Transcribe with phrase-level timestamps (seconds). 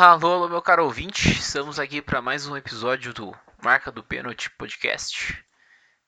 [0.00, 4.48] Alô, alô, meu caro ouvinte, estamos aqui para mais um episódio do Marca do Pênalti
[4.50, 5.44] Podcast.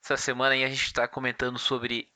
[0.01, 2.07] Essa semana aí a gente está comentando sobre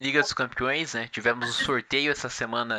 [0.00, 1.08] Liga dos Campeões, né?
[1.08, 2.78] Tivemos o um sorteio essa semana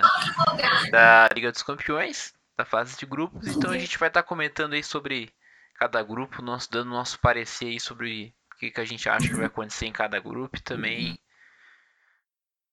[0.90, 4.72] da Liga dos Campeões, da fase de grupos, então a gente vai estar tá comentando
[4.72, 5.34] aí sobre
[5.76, 9.36] cada grupo, nosso, dando nosso parecer aí sobre o que, que a gente acha que
[9.36, 11.20] vai acontecer em cada grupo e também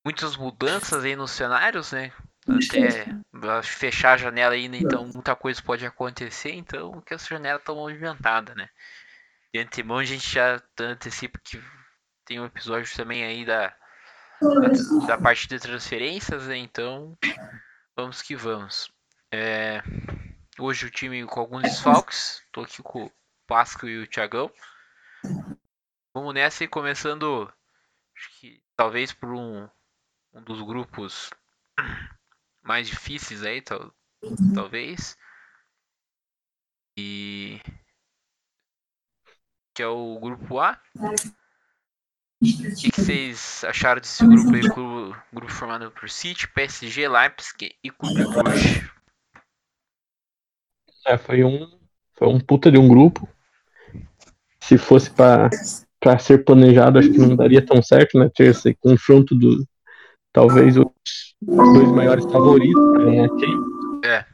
[0.04, 2.12] muitas mudanças aí nos cenários, né?
[2.48, 3.06] Até
[3.62, 8.54] fechar a janela ainda, então muita coisa pode acontecer, então que essa janela tá movimentada,
[8.54, 8.68] né?
[9.52, 11.60] De antemão a gente já antecipa que
[12.24, 13.74] tem um episódio também aí da,
[14.40, 16.56] da, da parte de transferências, né?
[16.56, 17.16] Então
[17.96, 18.90] vamos que vamos.
[19.32, 19.82] É,
[20.58, 23.12] hoje o time com alguns desfalques, tô aqui com o
[23.46, 24.52] Pasco e o Thiagão.
[26.14, 27.52] Vamos nessa e começando,
[28.16, 29.68] acho que talvez por um,
[30.32, 31.30] um dos grupos
[32.66, 33.92] mais difíceis aí, tal,
[34.54, 35.16] talvez.
[36.98, 37.60] E
[39.74, 40.80] que é o grupo A.
[41.00, 44.60] O que, que, vocês acharam desse grupo aí?
[44.60, 48.90] Grupo, grupo formado por City, PSG, Leipzig e Clube Brugge.
[51.06, 51.78] É, foi um,
[52.14, 53.28] foi um puta de um grupo.
[54.60, 55.50] Se fosse para
[55.98, 58.30] para ser planejado, acho que não daria tão certo, né?
[58.34, 59.66] Ter esse confronto do
[60.36, 60.86] talvez os
[61.40, 63.46] dois maiores favoritos para ganhar aqui.
[64.04, 64.26] É.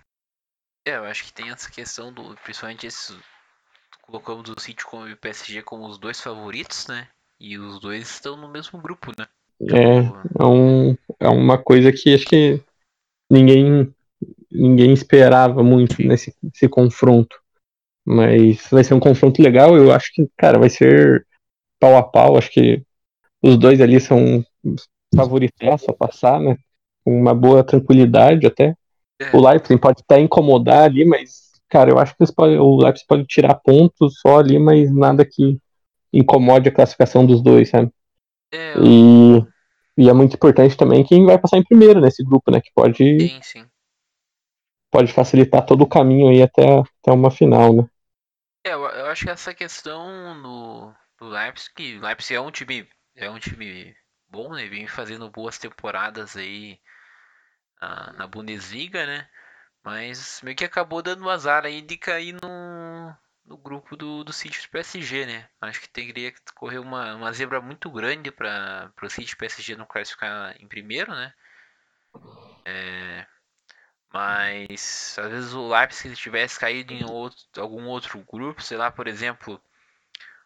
[0.84, 3.17] É, eu acho que tem essa questão do, principalmente esses
[4.03, 7.06] colocamos o City como o PSG como os dois favoritos, né?
[7.41, 9.28] E os dois estão no mesmo grupo, né?
[9.61, 12.61] É, é, um, é uma coisa que acho que
[13.30, 13.95] ninguém
[14.50, 17.41] ninguém esperava muito nesse, nesse confronto.
[18.05, 21.25] Mas vai ser um confronto legal, eu acho que, cara, vai ser
[21.78, 22.83] pau a pau, acho que
[23.41, 24.45] os dois ali são
[25.15, 26.57] favoritos a passar, né?
[27.05, 28.75] Com uma boa tranquilidade até.
[29.21, 29.37] É.
[29.37, 33.25] O Leipzig pode até incomodar ali, mas, cara, eu acho que podem, o Leipzig pode
[33.27, 35.59] tirar pontos só ali, mas nada que
[36.13, 37.91] incomode a classificação dos dois, sabe?
[38.53, 38.85] É, eu...
[38.85, 39.47] e,
[40.05, 42.61] e é muito importante também quem vai passar em primeiro nesse grupo, né?
[42.61, 42.97] Que pode.
[42.97, 43.67] Sim, sim.
[44.91, 47.86] Pode facilitar todo o caminho aí até, até uma final, né?
[48.65, 52.86] É, eu, eu acho que essa questão no, do Leipzig, o Leipzig é um time,
[53.17, 53.95] é um time
[54.33, 54.67] bom, né?
[54.69, 56.81] Vem fazendo boas temporadas aí
[57.81, 59.29] na, na Bundesliga, né?
[59.85, 64.69] Mas meio que acabou dando azar aí de cair no, no grupo do, do City
[64.69, 65.48] PSG, né?
[65.61, 69.87] Acho que teria que correr uma, uma zebra muito grande para o City PSG não
[69.87, 71.35] classificar em primeiro, né?
[72.65, 73.27] É,
[74.13, 79.09] mas às vezes o Leipzig tivesse caído em outro, algum outro grupo, sei lá, por
[79.09, 79.61] exemplo,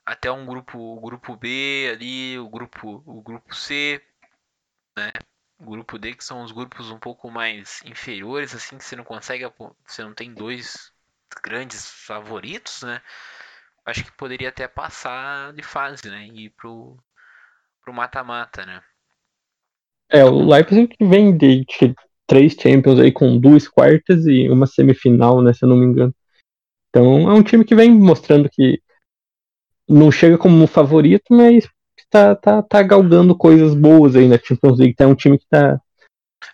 [0.07, 4.01] até um grupo, o grupo B ali, o grupo, o grupo C,
[4.97, 5.11] né?
[5.59, 9.05] O grupo D que são os grupos um pouco mais inferiores, assim que você não
[9.05, 9.45] consegue,
[9.85, 10.93] você não tem dois
[11.43, 13.03] grandes favoritos, né?
[13.85, 16.27] Acho que poderia até passar de fase, né?
[16.27, 16.97] E ir pro
[17.83, 18.83] pro mata-mata, né?
[20.09, 21.95] É, o Leipzig vem de, de
[22.27, 26.15] três Champions aí com duas quartas e uma semifinal, né, se eu não me engano.
[26.91, 28.81] Então é um time que vem mostrando que
[29.89, 31.69] não chega como favorito, mas
[32.11, 34.95] tá, tá, tá galgando coisas boas aí na Champions League.
[34.95, 35.81] Tá um time que tá,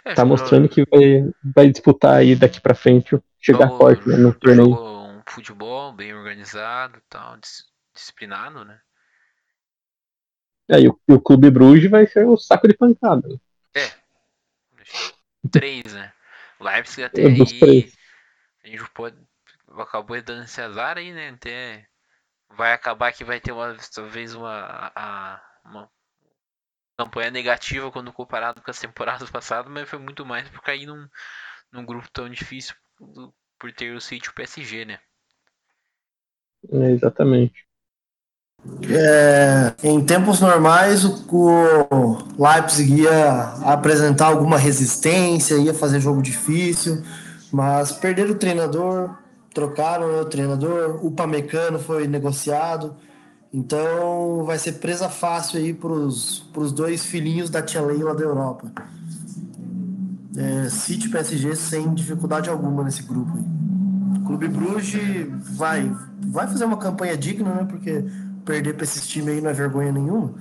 [0.04, 4.16] é, tá mostrando que vai, vai disputar aí daqui pra frente, chegar jogou, forte né,
[4.16, 4.74] no torneio.
[4.74, 7.36] um futebol bem organizado, tal,
[7.94, 8.78] disciplinado, né?
[10.68, 13.28] É, e o, e o Clube Bruges vai ser o saco de pancada.
[13.74, 13.90] É.
[15.50, 16.12] Três, né?
[16.58, 17.92] O Leipzig até é, aí.
[18.64, 19.16] A gente pode.
[19.76, 21.30] Acabou dando esse azar aí, né?
[21.30, 21.86] Até
[22.56, 25.90] vai acabar que vai ter uma talvez uma, a, uma
[26.98, 31.08] campanha negativa quando comparado com as temporadas passadas, mas foi muito mais por cair num,
[31.72, 32.74] num grupo tão difícil
[33.58, 34.98] por ter o City o PSG, né?
[36.70, 37.66] É, exatamente.
[38.88, 47.02] É, em tempos normais, o, o Leipzig ia apresentar alguma resistência, ia fazer jogo difícil,
[47.52, 49.16] mas perder o treinador,
[49.52, 52.96] trocaram o treinador, o Pamecano foi negociado,
[53.52, 58.72] então vai ser presa fácil aí para os dois filhinhos da tia Leila da Europa.
[60.36, 63.44] É, City PSG sem dificuldade alguma nesse grupo aí.
[64.24, 65.94] Clube Bruges vai,
[66.26, 67.64] vai fazer uma campanha digna, né?
[67.68, 68.04] Porque
[68.44, 70.34] perder para esses times aí não é vergonha nenhuma,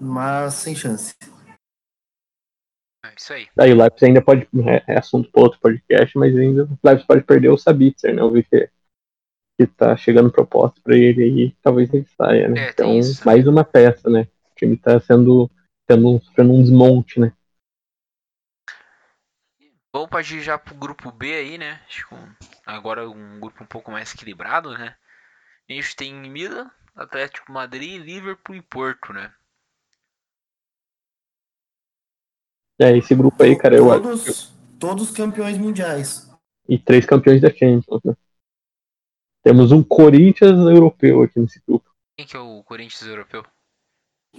[0.00, 1.14] mas sem chance.
[3.16, 3.48] Isso aí.
[3.56, 4.48] Aí o Leipzig ainda pode.
[4.66, 8.22] É, é assunto para outro podcast, mas ainda o Leipzig pode perder o Sabitzer, né?
[8.22, 8.68] Eu vi que,
[9.58, 12.66] que tá chegando proposta para ele aí, talvez ele saia, né?
[12.66, 14.28] É, então, isso, mais uma peça, né?
[14.50, 15.50] O time tá sendo.
[15.90, 17.32] sendo, sendo um desmonte, né?
[19.92, 21.80] Vamos partir já pro grupo B aí, né?
[21.86, 22.16] Acho que
[22.66, 24.96] agora um grupo um pouco mais equilibrado, né?
[25.70, 29.32] A gente tem Milan, Atlético Madrid, Liverpool e Porto, né?
[32.78, 36.30] É, esse grupo aí, cara, eu Todos, todos campeões mundiais.
[36.68, 38.14] E três campeões da Champions, né?
[39.42, 41.88] Temos um Corinthians europeu aqui nesse grupo.
[42.16, 43.44] Quem que é o Corinthians europeu?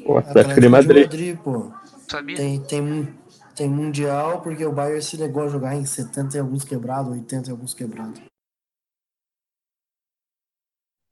[0.04, 1.04] O Atlético de Madrid.
[1.04, 1.72] Madrid pô.
[2.10, 2.36] Sabia?
[2.36, 3.16] Tem, tem,
[3.56, 7.50] tem mundial porque o Bayern se negou a jogar em 70 e alguns quebrados, 80
[7.50, 8.22] e alguns quebrados.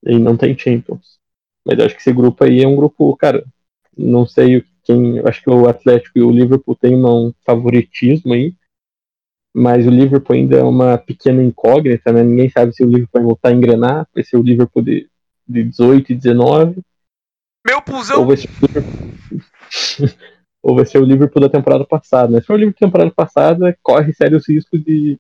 [0.06, 1.20] E não tem Champions.
[1.66, 3.46] Mas eu acho que esse grupo aí é um grupo, cara,
[3.98, 5.20] não sei quem.
[5.20, 8.54] Acho que o Atlético e o Liverpool tem um favoritismo aí.
[9.56, 12.24] Mas o Liverpool ainda é uma pequena incógnita, né?
[12.24, 14.08] Ninguém sabe se o Liverpool vai voltar a engrenar.
[14.14, 15.08] Vai ser o Liverpool de,
[15.48, 16.82] de 18 e 19.
[17.66, 18.20] Meu pulsão!
[18.20, 19.10] Ou vai ser o Liverpool,
[20.64, 22.32] ou vai ser o Liverpool da temporada passada.
[22.32, 22.42] Né?
[22.42, 25.20] Se for o Liverpool da temporada passada, corre sérios riscos de,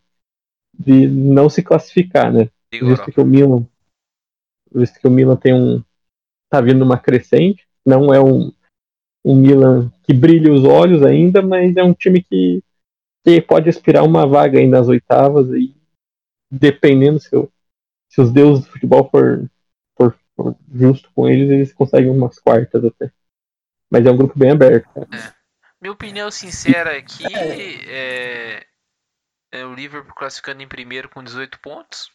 [0.77, 2.49] de não se classificar, né?
[2.71, 3.67] Visto que o Milan,
[4.73, 5.83] visto que o Milan tem um
[6.49, 8.51] tá vindo uma crescente, não é um,
[9.23, 12.61] um Milan que brilha os olhos ainda, mas é um time que,
[13.23, 15.75] que pode aspirar uma vaga aí nas oitavas e
[16.51, 17.29] dependendo se,
[18.09, 19.49] se os deuses do futebol for,
[19.97, 23.11] for, for, justo com eles, eles conseguem umas quartas até.
[23.89, 24.89] Mas é um grupo bem aberto.
[24.99, 25.33] É.
[25.81, 27.25] Minha opinião sincera aqui
[27.87, 28.65] é,
[29.51, 32.11] é o Liverpool classificando em primeiro com 18 pontos.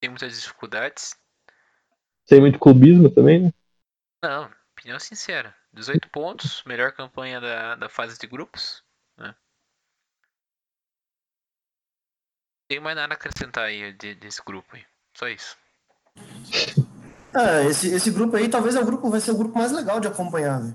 [0.00, 1.14] Tem muitas dificuldades.
[2.26, 3.52] Sem muito clubismo também, né?
[4.22, 4.50] Não,
[4.86, 5.54] opinião sincera.
[5.72, 8.84] 18 pontos, melhor campanha da, da fase de grupos.
[9.18, 9.34] Né?
[12.68, 14.84] Tem mais nada a acrescentar aí de, desse grupo aí.
[15.12, 15.56] Só isso.
[17.34, 19.98] É, esse, esse grupo aí talvez é o grupo, vai ser o grupo mais legal
[19.98, 20.74] de acompanhar, né?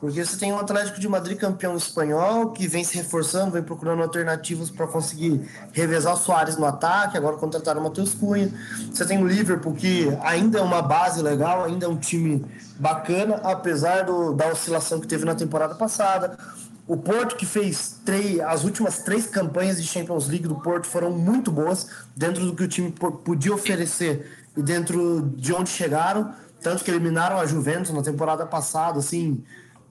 [0.00, 4.02] Porque você tem um Atlético de Madrid campeão espanhol, que vem se reforçando, vem procurando
[4.02, 8.48] alternativas para conseguir revezar o Soares no ataque, agora contrataram o Matheus Cunha.
[8.92, 12.44] Você tem o Liverpool, que ainda é uma base legal, ainda é um time
[12.78, 16.38] bacana, apesar do, da oscilação que teve na temporada passada.
[16.86, 21.10] O Porto, que fez três, as últimas três campanhas de Champions League do Porto foram
[21.10, 22.90] muito boas, dentro do que o time
[23.24, 26.32] podia oferecer e dentro de onde chegaram.
[26.62, 29.44] Tanto que eliminaram a Juventus na temporada passada, assim,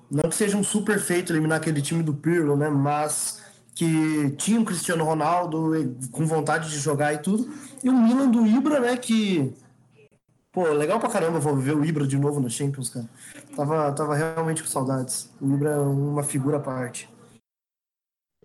[0.09, 2.69] não que seja um super feito eliminar aquele time do Pirlo, né?
[2.69, 3.43] Mas
[3.75, 5.71] que tinha o Cristiano Ronaldo
[6.11, 7.47] com vontade de jogar e tudo.
[7.83, 8.97] E o Milan do Ibra, né?
[8.97, 9.53] Que.
[10.51, 13.07] Pô, legal pra caramba vou ver o Ibra de novo na Champions, cara.
[13.55, 15.31] Tava, tava realmente com saudades.
[15.39, 17.07] O Ibra é uma figura à parte.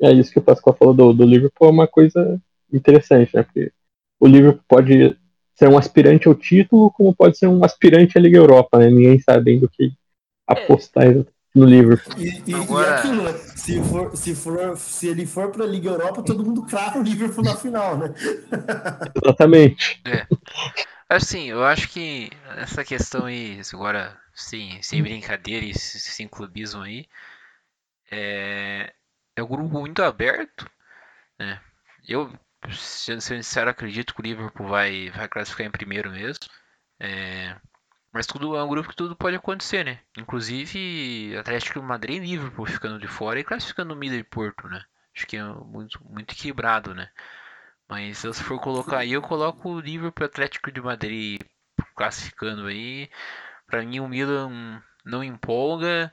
[0.01, 2.41] É isso que o Pascoal falou do, do Liverpool, é uma coisa
[2.73, 3.43] interessante, né?
[3.43, 3.73] Porque
[4.21, 5.17] o Liverpool pode
[5.55, 8.91] ser um aspirante ao título, como pode ser um aspirante à Liga Europa, né?
[8.91, 9.93] Ninguém sabe ainda o que
[10.47, 12.15] apostar é no Liverpool.
[12.19, 12.89] E, e, Agora...
[12.89, 13.33] e aquilo, né?
[13.33, 17.03] Se, for, se, for, se ele for para a Liga Europa, todo mundo crava o
[17.03, 18.15] Liverpool na final, né?
[19.23, 20.01] Exatamente.
[20.05, 20.27] É.
[21.09, 27.07] Assim, eu acho que essa questão aí, agora, sim, sem brincadeira e sem clubismo aí,
[28.11, 28.93] é,
[29.37, 30.69] é um grupo muito aberto,
[31.39, 31.61] né?
[32.09, 32.33] Eu,
[32.71, 36.45] sendo sincero, acredito que o Liverpool vai, vai classificar em primeiro mesmo.
[36.99, 37.57] É,
[38.13, 40.01] mas tudo é um grupo que tudo pode acontecer, né?
[40.19, 44.85] Inclusive Atlético Madrid e Liverpool ficando de fora e classificando o Milan e Porto, né?
[45.17, 47.11] Acho que é muito, muito equilibrado, né?
[47.89, 51.41] Mas se eu for colocar aí, eu coloco o Liverpool Atlético de Madrid
[51.95, 53.11] classificando aí.
[53.67, 56.13] Pra mim o Milan não empolga.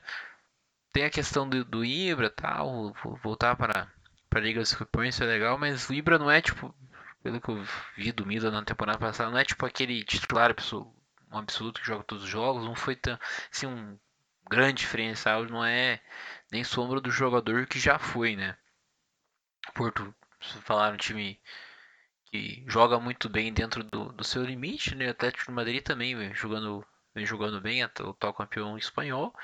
[0.92, 3.88] Tem a questão do, do Ibra tal, voltar para
[4.28, 6.72] para Liga dos Campeões é legal, mas o Ibra não é tipo,
[7.20, 7.64] pelo que eu
[7.96, 10.94] vi do Milan na temporada passada, não é tipo aquele titular pessoal
[11.30, 13.18] um absoluto que joga todos os jogos, não foi tão,
[13.52, 13.98] assim, um
[14.48, 16.00] grande diferencial, não é
[16.50, 18.56] nem sombra do jogador que já foi, né?
[19.74, 21.40] Porto, falaram um time
[22.26, 25.08] que joga muito bem dentro do, do seu limite, né?
[25.10, 26.84] Atlético de Madrid também vem jogando,
[27.14, 29.34] vem jogando bem, o atual campeão espanhol.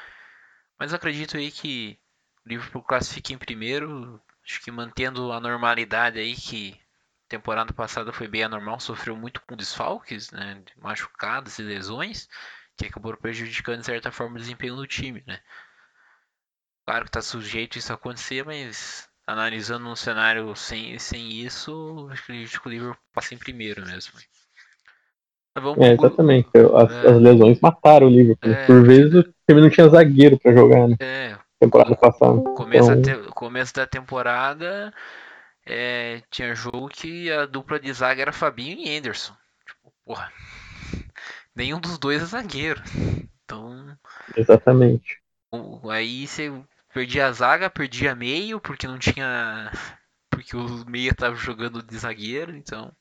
[0.79, 1.99] Mas acredito aí que
[2.45, 6.81] o Liverpool classifique em primeiro, acho que mantendo a normalidade aí que
[7.29, 12.29] temporada passada foi bem anormal, sofreu muito com desfalques, né, machucados e lesões,
[12.77, 15.41] que acabou prejudicando de certa forma o desempenho do time, né.
[16.87, 22.61] Claro que está sujeito isso a acontecer, mas analisando um cenário sem, sem isso, acredito
[22.61, 24.13] que o Liverpool passa em primeiro mesmo.
[25.79, 26.49] É, exatamente.
[26.55, 28.53] As, é, as, lesões mataram o Liverpool.
[28.53, 30.97] É, Por vezes o time não tinha zagueiro para jogar, né?
[31.01, 31.37] É.
[31.59, 32.41] Temporada passada.
[32.55, 33.23] Começo, então...
[33.23, 34.93] te, começo da temporada,
[35.67, 39.35] é, tinha jogo que a dupla de zaga era Fabinho e Anderson.
[39.67, 40.33] Tipo, porra.
[41.55, 42.83] Nenhum dos dois é zagueiro.
[43.45, 43.97] Então.
[44.37, 45.19] Exatamente.
[45.91, 46.53] Aí você
[46.93, 49.71] perdia a zaga, perdia meio, porque não tinha.
[50.29, 52.93] Porque o meia tava jogando de zagueiro, então.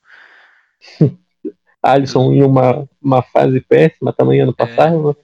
[1.82, 4.66] Alisson em uma, uma fase péssima também ano É.
[4.66, 5.08] passado.
[5.08, 5.14] né?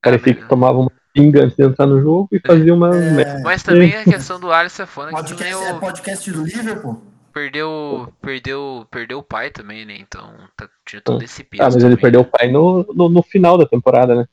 [0.00, 2.94] Parecia Ah, que tomava uma pinga antes de entrar no jogo e fazia uma.
[2.96, 6.44] É, Mas também a questão do Alisson é foda que podcast, é o- podcast do
[6.44, 7.02] Liverpool.
[7.32, 9.96] perdeu, perdeu, perdeu o pai também, né?
[9.98, 11.62] Então tá, tinha todo esse peso.
[11.62, 11.98] Ah, mas ele também.
[12.00, 14.26] perdeu o pai no, no, no final da temporada, né?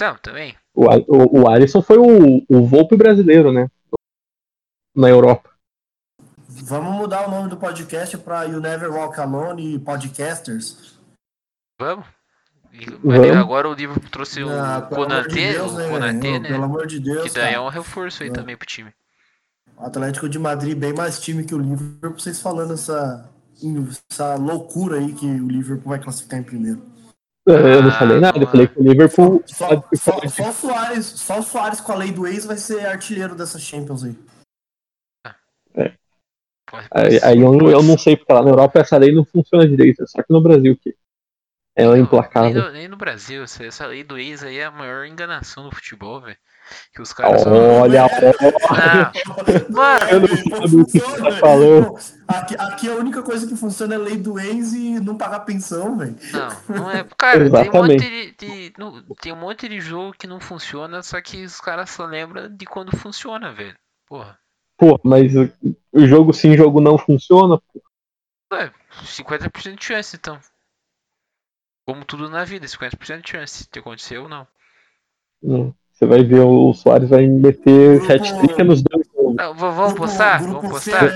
[0.00, 0.54] Não, também.
[0.74, 3.68] O, o, o Alisson foi o, o Volpe brasileiro, né?
[4.94, 5.50] Na Europa.
[6.48, 10.98] Vamos mudar o nome do podcast para You Never Walk Alone e Podcasters.
[11.78, 12.06] Vamos.
[13.38, 16.40] Agora o livro trouxe o Ah, pelo amor de Konaté, Deus, o né, velho?
[16.40, 16.48] né?
[16.48, 17.62] Pelo amor de Deus, Que daí é cara.
[17.62, 18.32] um reforço aí É.
[18.32, 18.92] também pro time.
[19.76, 23.28] O Atlético de Madrid bem mais time que o Liverpool, vocês falando essa,
[24.10, 26.82] essa loucura aí que o Liverpool vai classificar em primeiro.
[27.46, 31.06] Eu não Ah, falei nada, eu falei que o Liverpool Só, só, só o Soares,
[31.06, 34.16] só o Soares com a lei do ex vai ser artilheiro dessa Champions aí.
[36.70, 39.66] Pode- Aí, aí eu, eu não sei, porque lá na Europa essa lei não funciona
[39.66, 40.94] direito, é só que no Brasil que
[41.80, 42.50] ela é implacável.
[42.50, 43.42] Nem no, nem no Brasil.
[43.42, 46.36] Essa, essa lei do ex aí é a maior enganação do futebol, velho.
[46.94, 47.50] Que os caras só.
[47.50, 51.94] Olha, Não, Mano, Eu não sabe o que você tá falando.
[52.28, 55.98] Aqui, aqui a única coisa que funciona é lei do ex e não pagar pensão,
[55.98, 56.14] velho.
[56.32, 57.04] Não, não é.
[57.18, 58.34] Cara, tem um, monte Exatamente.
[58.38, 61.90] de, de- não, tem um monte de jogo que não funciona, só que os caras
[61.90, 63.76] só lembram de quando funciona, velho.
[64.06, 64.38] Porra.
[64.76, 65.32] pô, mas
[65.92, 67.60] o, jogo sim, jogo não funciona.
[68.52, 68.72] Ué,
[69.04, 70.38] 50% de chance, então.
[71.90, 74.46] Como tudo na vida, 50% de chance de acontecer ou não.
[75.42, 75.74] Não.
[75.92, 79.06] Você vai ver o Soares vai meter Grupo- hat-trick nos dois.
[79.36, 80.40] Não, vamos postar?
[80.40, 81.08] Vamos postar?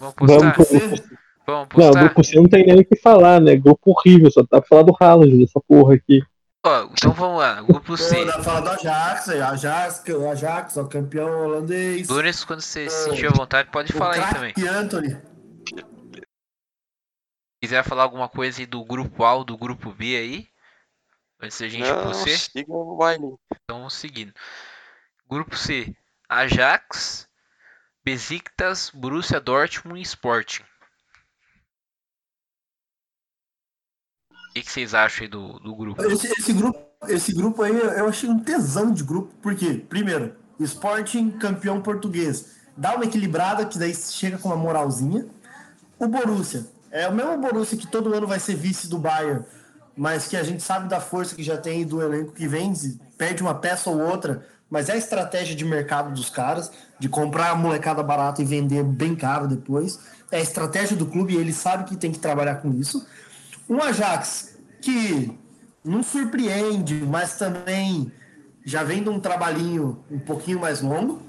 [0.00, 0.54] Vamos postar?
[0.56, 1.02] Vamos
[1.46, 2.00] Vamos Não, postar?
[2.04, 3.56] grupo C não tem nem o que falar, né?
[3.56, 6.22] Grupo horrível, só pra falar do Haaland, dessa porra aqui.
[6.64, 8.14] Ó, então vamos lá, grupo C.
[8.16, 12.08] Pô, dá pra falar do Ajax, Ajax, o Ajax, ó, campeão holandês.
[12.08, 14.54] Nunes, quando você se sentir à vontade, pode falar aí também.
[14.68, 15.16] Anthony.
[17.62, 20.48] Quiser falar alguma coisa aí do grupo A ou do grupo B aí,
[21.40, 23.36] antes da gente ir Não, C, siga o baile.
[23.52, 24.32] então vamos seguindo.
[25.28, 25.94] Grupo C,
[26.28, 27.28] Ajax,
[28.04, 30.64] Besiktas, Borussia Dortmund e Sporting.
[34.30, 36.02] O que, que vocês acham aí do, do grupo?
[36.02, 41.30] Esse, esse grupo, esse grupo aí eu achei um tesão de grupo, porque, primeiro, Sporting
[41.38, 45.28] campeão português dá uma equilibrada, que daí chega com uma moralzinha.
[45.96, 49.44] O Borussia é o mesmo Borussia que todo ano vai ser vice do Bayern,
[49.96, 53.00] mas que a gente sabe da força que já tem do elenco que vem, se
[53.18, 57.50] perde uma peça ou outra, mas é a estratégia de mercado dos caras, de comprar
[57.50, 59.98] a molecada barata e vender bem caro depois.
[60.30, 63.06] É a estratégia do clube e ele sabe que tem que trabalhar com isso.
[63.68, 65.38] Um Ajax que
[65.84, 68.10] não surpreende, mas também
[68.64, 71.20] já vem de um trabalhinho um pouquinho mais longo.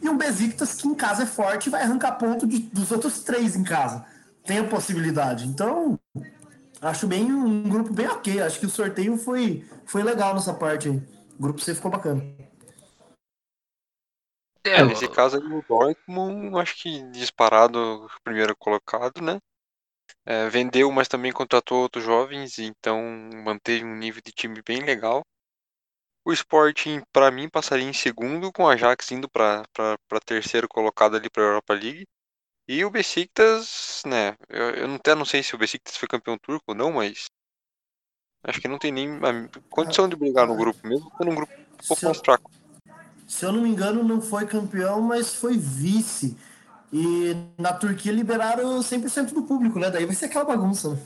[0.00, 3.20] E um Besiktas que em casa é forte e vai arrancar ponto de- dos outros
[3.20, 4.04] três em casa.
[4.44, 5.46] Tem a possibilidade.
[5.46, 5.98] Então,
[6.80, 8.40] acho bem um grupo bem ok.
[8.40, 10.96] Acho que o sorteio foi, foi legal nessa parte aí.
[11.38, 12.22] O grupo C ficou bacana.
[14.64, 19.40] É, Nesse caso aí, o Dortmund, acho que disparado primeiro colocado, né?
[20.24, 23.00] É, vendeu, mas também contratou outros jovens, então
[23.44, 25.22] manteve um nível de time bem legal.
[26.24, 29.64] O Sporting, para mim, passaria em segundo, com o Ajax indo para
[30.24, 32.06] terceiro colocado ali para a Europa League.
[32.74, 34.34] E o Besiktas, né?
[34.48, 37.26] Eu, eu não, até não sei se o Besiktas foi campeão turco ou não, mas
[38.44, 41.52] acho que não tem nem a condição de brigar no grupo, mesmo sendo um grupo
[41.52, 42.50] um pouco eu- mais fraco.
[43.26, 46.36] se eu não me engano, não foi campeão, mas foi vice.
[46.92, 49.90] E na Turquia liberaram 100% do público, né?
[49.90, 50.98] Daí vai ser aquela bagunça, né?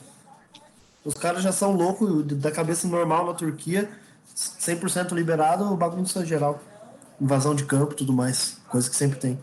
[1.05, 3.89] Os caras já são loucos da cabeça normal na Turquia,
[4.35, 6.61] 100% liberado, bagunça geral.
[7.21, 9.39] Invasão de campo e tudo mais, coisa que sempre tem.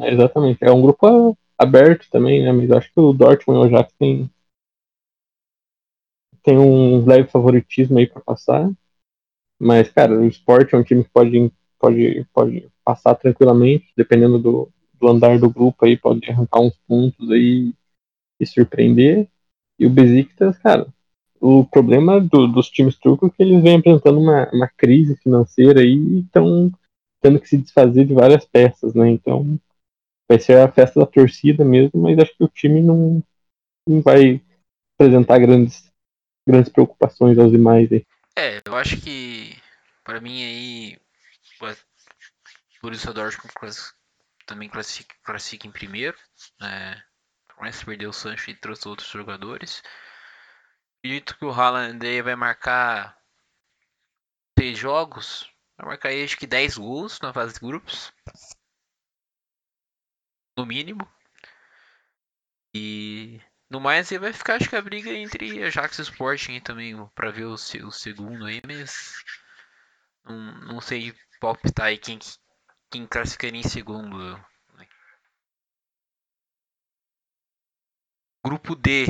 [0.00, 0.58] É, exatamente.
[0.62, 2.52] É um grupo aberto também, né?
[2.52, 4.30] Mas acho que o Dortmund e o Ajax tem,
[6.42, 8.70] tem um leve favoritismo aí pra passar.
[9.60, 14.70] Mas, cara, o Sport é um time que pode, pode, pode passar tranquilamente, dependendo do,
[15.00, 17.74] do andar do grupo aí, pode arrancar uns pontos aí
[18.40, 19.28] e surpreender.
[19.78, 20.86] E o Besiktas, cara,
[21.40, 25.80] o problema do- dos times turcos é que eles vêm apresentando uma, uma crise financeira
[25.80, 26.72] aí e estão
[27.20, 29.08] tendo que se desfazer de várias peças, né?
[29.10, 29.58] Então
[30.28, 33.22] vai ser a festa da torcida mesmo, mas acho que o time não,
[33.88, 34.42] não vai
[34.96, 35.90] apresentar grandes,
[36.46, 38.06] grandes preocupações aos demais aí.
[38.36, 39.60] É, eu acho que
[40.04, 40.98] pra mim aí
[41.62, 41.66] o
[42.82, 43.94] Borussia Dortmund class-
[44.46, 46.16] também classifica, classifica em primeiro,
[46.60, 47.00] né?
[47.60, 49.82] Mas perdeu o Sancho e trouxe outros jogadores.
[51.00, 53.18] Acredito que o Haaland aí vai marcar
[54.58, 58.12] seis jogos, Vai marcar aí acho que 10 gols na fase de grupos.
[60.56, 61.08] No mínimo.
[62.74, 66.94] E no mais aí vai ficar acho que a briga entre Ajax e Sporting também,
[67.14, 69.22] pra ver o, o segundo aí, mas
[70.24, 72.18] não, não sei palpitar aí quem,
[72.90, 74.36] quem classificaria em segundo.
[74.74, 74.88] Né?
[78.44, 79.06] Grupo D,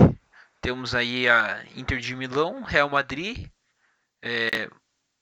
[0.60, 3.50] temos aí a Inter de Milão, Real Madrid,
[4.22, 4.68] é,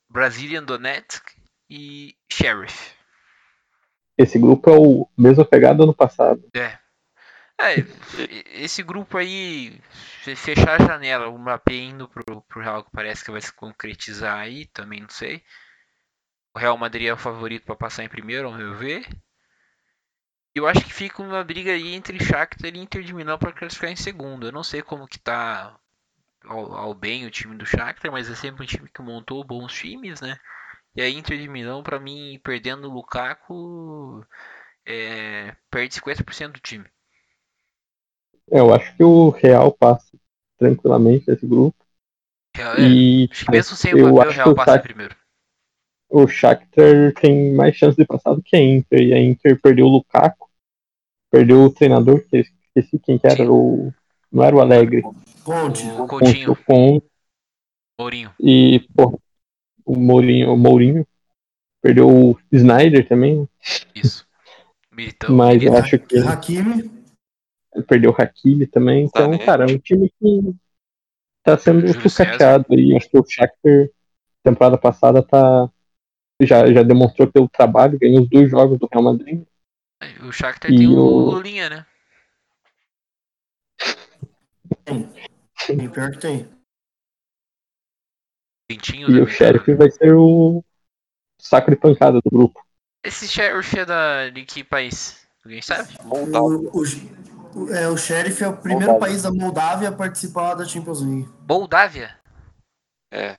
[0.09, 1.31] Brazilian Donetsk
[1.69, 2.95] e Sheriff.
[4.17, 6.49] Esse grupo é o mesmo pegado do ano passado.
[6.55, 6.79] É.
[7.59, 7.77] É,
[8.53, 9.81] esse grupo aí,
[10.37, 14.39] fechar a janela, o Mbappé indo pro, pro Real que parece que vai se concretizar
[14.39, 15.43] aí, também não sei.
[16.55, 19.07] O Real Madrid é o favorito para passar em primeiro, ao meu ver.
[20.55, 23.91] Eu acho que fica uma briga aí entre Shakhtar e Inter de Milão para classificar
[23.91, 24.47] em segundo.
[24.47, 25.79] Eu não sei como que tá
[26.47, 29.73] ao, ao, bem o time do Shakhtar, mas é sempre um time que montou bons
[29.73, 30.37] times, né?
[30.95, 34.25] E a Inter de Milão, para mim, perdendo o Lukaku,
[34.87, 36.87] é, perde 50% do time.
[38.51, 40.17] É, eu acho que o Real passa
[40.59, 41.77] tranquilamente esse grupo.
[42.57, 45.17] É, e, acho que mesmo sem o papel, o Real passa Shakhtar, primeiro.
[46.09, 49.01] O Shakhtar tem mais chance de passar do que a Inter.
[49.01, 50.49] E a Inter perdeu o Lukaku,
[51.31, 53.93] perdeu o treinador, que esqueci quem que era, o,
[54.33, 55.03] não era o Alegre.
[55.47, 55.85] Conte.
[55.93, 56.51] O Coutinho.
[56.53, 57.07] O Conte.
[57.99, 58.35] Mourinho.
[58.41, 59.21] E, pô,
[59.85, 61.07] o Mourinho, o Mourinho.
[61.81, 63.49] Perdeu o Snyder também.
[63.95, 64.27] Isso.
[64.91, 65.35] Militão.
[65.37, 66.19] Mas eu acho que.
[66.19, 66.91] Hakimi.
[67.89, 69.05] Perdeu o Hakimi também.
[69.05, 69.45] Então, Tá, né?
[69.45, 70.55] cara, é um time que
[71.45, 72.97] tá sendo sucateado aí.
[72.97, 73.89] Acho que o Shakhtar,
[74.43, 75.71] temporada passada, tá.
[76.43, 79.43] Já, já demonstrou pelo trabalho, ganhou os dois jogos do Real Madrid.
[80.23, 81.87] O Shakhtar E tem o o- Lulinha, né?
[85.67, 86.49] Tem, pior que tem.
[88.69, 90.65] Pintinho E da o Sheriff vai ser o
[91.41, 92.65] saco de pancada do grupo.
[93.05, 95.25] Esse Sheriff é da, de que país?
[95.45, 95.95] Alguém sabe?
[96.05, 96.59] Moldávia.
[96.73, 96.83] O,
[97.61, 99.09] o, é, o Sheriff é o primeiro Moldávia.
[99.09, 101.29] país da Moldávia a participar da Champions League.
[101.49, 102.17] Moldávia?
[103.13, 103.37] É.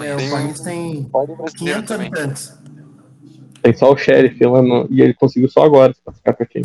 [0.00, 2.06] É, Tem o país tem Pode brasileiro 500 também.
[2.08, 2.58] habitantes.
[3.62, 3.96] Tem só o
[4.50, 6.64] lá no- e ele conseguiu só agora se classificar pra time.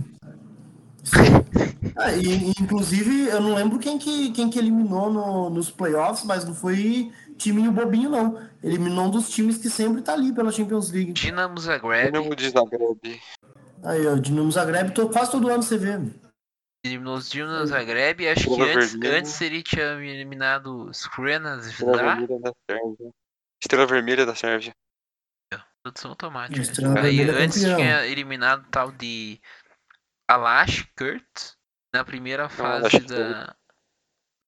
[1.96, 6.46] Ah, e, inclusive, eu não lembro quem que, quem que eliminou no- nos playoffs, mas
[6.46, 8.39] não foi timinho bobinho, não.
[8.63, 11.13] Eliminou um dos times que sempre tá ali pela Champions League.
[11.13, 12.12] Dinamo Zagreb.
[12.12, 13.22] Dinamo de Zagreb.
[13.84, 16.00] Aí, ó, Dinamo Zagreb, tô, quase todo ano você vê.
[16.86, 18.28] Eliminou os Dinamo Zagreb.
[18.28, 22.15] Acho que Estrela antes, antes ele tinha eliminado Skrenas Estrela Vila.
[22.15, 23.10] Vermelha da Sérvia.
[23.62, 24.74] Estrela Vermelha da Sérvia.
[25.84, 26.60] Produção automática.
[26.62, 27.78] Estrela Aí é antes campeão.
[27.78, 29.39] tinha eliminado o tal de
[30.28, 31.56] Alash Kurt.
[31.94, 33.56] Na primeira fase Alash da,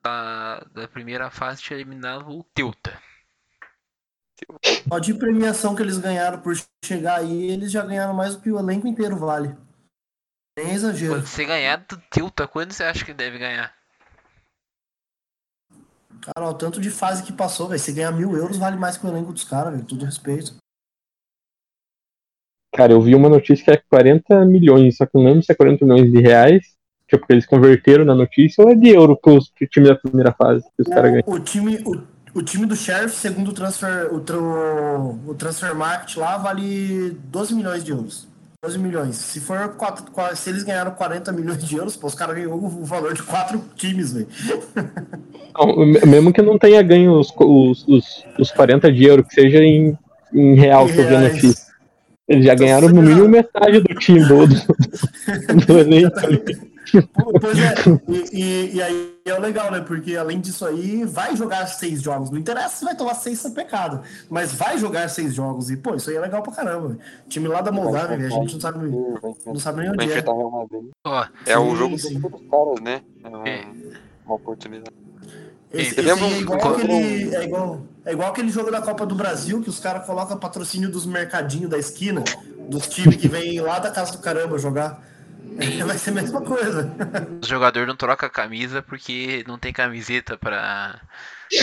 [0.03, 0.59] da.
[0.73, 3.01] Da primeira fase tinha eliminado o Teuta.
[4.87, 8.51] Só de premiação que eles ganharam por chegar aí, eles já ganharam mais do que
[8.51, 9.55] o elenco inteiro vale.
[10.57, 11.13] Sem exagero.
[11.13, 13.73] Quando você ganhar do Teuta, quando você acha que deve ganhar?
[16.21, 17.79] Cara, o tanto de fase que passou, velho.
[17.79, 19.85] Se ganhar mil euros, vale mais que o elenco dos caras, velho.
[19.85, 20.55] Tudo respeito.
[22.73, 25.55] Cara, eu vi uma notícia que é 40 milhões, só que não lembro se é
[25.55, 26.63] 40 milhões de reais.
[27.07, 30.63] Tipo, que eles converteram na notícia ou é de euro pro, time da primeira fase
[30.77, 31.23] que os caras ganham.
[31.25, 32.03] O, o time, o,
[32.35, 37.55] o time do Sheriff, segundo o transfer, o, tro- o transfer market lá, vale 12
[37.55, 38.27] milhões de euros.
[38.63, 39.15] 12 milhões.
[39.15, 42.53] Se for quatro, qua- se eles ganharam 40 milhões de euros, pô, os caras ganhou
[42.63, 44.27] o valor de quatro times, velho.
[46.07, 49.97] Mesmo que não tenha ganho os, os, os, os 40 de euro, que seja em,
[50.31, 51.68] em real que eu vi a notícia.
[52.29, 56.69] Eles já Então, ganharam no mínimo metade do time do, do, do elenco ali.
[57.41, 57.73] Pois é,
[58.33, 59.79] e, e- aí é o legal, né?
[59.81, 62.31] Porque além disso aí, vai jogar seis jogos.
[62.31, 65.69] Não interessa se vai tomar seis sem pecado, mas vai jogar seis jogos.
[65.69, 66.87] E, pô, isso aí é legal pra caramba.
[66.89, 66.99] velho.
[67.27, 68.89] Time lá da Moldávia, velho, a gente não sabe,
[69.45, 70.19] não sabe nem onde é.
[70.19, 72.19] o É o jogo sim.
[72.19, 73.01] dos caras, né?
[73.23, 73.65] É um- É.
[74.25, 74.95] uma oportunidade.
[75.71, 79.13] Esse, Você esse é, igual aquele, é, igual, é igual aquele jogo da Copa do
[79.13, 82.23] Brasil que os caras colocam patrocínio dos mercadinhos da esquina,
[82.67, 84.99] dos times que vêm lá da casa do caramba jogar.
[85.85, 86.91] Vai ser a mesma coisa.
[87.39, 90.99] o jogador não troca a camisa porque não tem camiseta pra,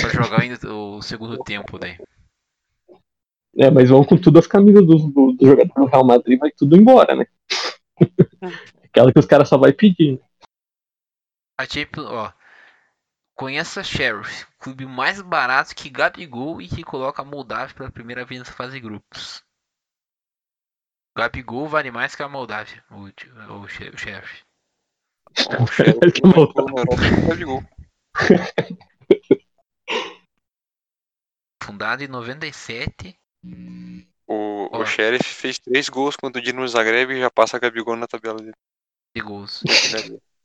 [0.00, 1.98] pra jogar ainda o segundo tempo daí.
[3.59, 6.52] É, mas vão com tudo as camisas do, do, do jogador do Real Madrid, vai
[6.52, 7.26] tudo embora, né?
[8.85, 10.20] Aquela que os caras só vai pedir.
[11.59, 12.32] A Champions, ó.
[13.37, 18.40] Conheça Sheriff, clube mais barato que Gabigol e que coloca a Moldávia pela primeira vez
[18.40, 19.44] na fase de grupos.
[21.14, 24.42] Gabigol vale mais que a Moldávia, o, o, o Sheriff.
[25.61, 26.72] O Sheriff Que maldade.
[26.72, 27.62] na Europa não Gabigol.
[31.62, 33.18] Fundado em 97.
[34.27, 38.07] O Sheriff fez três gols contra o Dinamo Zagreb e já passa a Gabigol na
[38.07, 38.57] tabela dele.
[39.14, 39.62] de gols.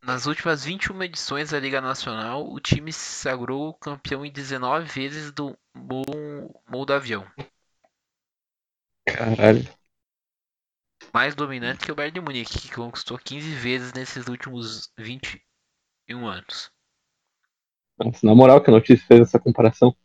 [0.04, 5.32] Nas últimas 21 edições da Liga Nacional, o time se sagrou campeão em 19 vezes
[5.32, 7.26] do Mol- Moldavião.
[9.06, 9.64] Caralho.
[11.14, 16.70] Mais dominante que o Bayern de Munique, que conquistou 15 vezes nesses últimos 21 anos.
[17.98, 19.96] Nossa, na moral que a notícia fez essa comparação.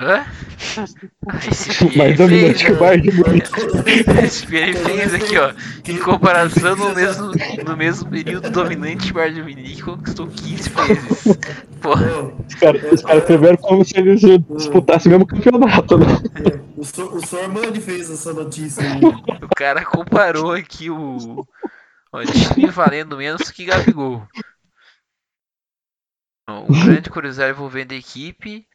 [0.00, 0.24] Hã?
[1.96, 3.50] Mais dominante que o Bayern de Munique.
[4.24, 5.52] esse fez aqui, ó.
[5.86, 7.32] Em comparação, no mesmo,
[7.66, 11.38] no mesmo período dominante, o Bayern de Munique conquistou 15 vezes.
[11.82, 12.82] Porra, Os caras
[13.20, 16.06] escreveram como se eles disputassem o mesmo campeonato, né?
[16.76, 19.00] O, Sor, o Sormani fez essa notícia aí.
[19.42, 21.46] o cara comparou aqui o.
[22.12, 24.26] Ó, time valendo menos que Gabigol.
[26.48, 28.66] Ó, o grande curiosidade envolvendo a equipe.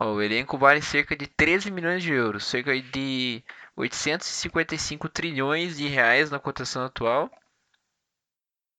[0.00, 3.44] Ó, o elenco vale cerca de 13 milhões de euros, cerca de
[3.76, 7.30] 855 trilhões de reais na cotação atual.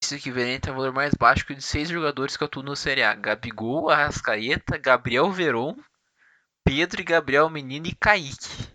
[0.03, 3.89] Isso equivalente a valor mais baixo de seis jogadores que atuam no Série A: Gabigol,
[3.89, 5.73] Arrascaeta, Gabriel Veron,
[6.65, 8.69] Pedro e Gabriel Menino e Kaique.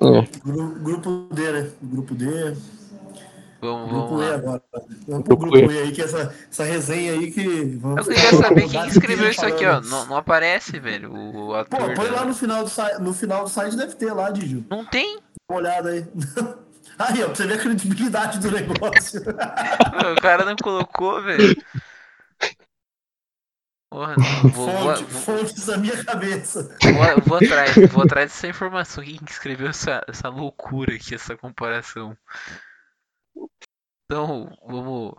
[0.00, 0.38] É.
[0.44, 1.72] Gru- grupo D, né?
[1.82, 2.26] Grupo D.
[3.64, 4.34] Vamos, vamos lá.
[4.34, 4.62] agora.
[5.08, 5.78] Vamos pro Grupo E.
[5.78, 7.76] Aí, que essa, essa resenha aí que.
[7.80, 9.80] Vamos Eu queria saber quem escreveu isso aqui, ó.
[9.80, 11.94] Não, não aparece, velho, o, o Pô, ator.
[11.94, 12.10] põe né?
[12.10, 13.00] lá no final do site.
[13.00, 14.64] No final do site deve ter lá, Diju.
[14.68, 15.16] Não tem.
[15.16, 16.04] Dá uma olhada aí.
[16.96, 19.20] Aí, ó, pra você ver a credibilidade do negócio.
[19.20, 21.56] O cara não colocou, velho.
[23.90, 26.76] Porra, não, vou, Fonte, vou, fontes da minha cabeça.
[26.82, 29.02] vou- vou atrás, vou atrás dessa informação.
[29.02, 32.16] Quem que escreveu essa, essa loucura aqui, essa comparação?
[34.04, 35.14] Então, vamos.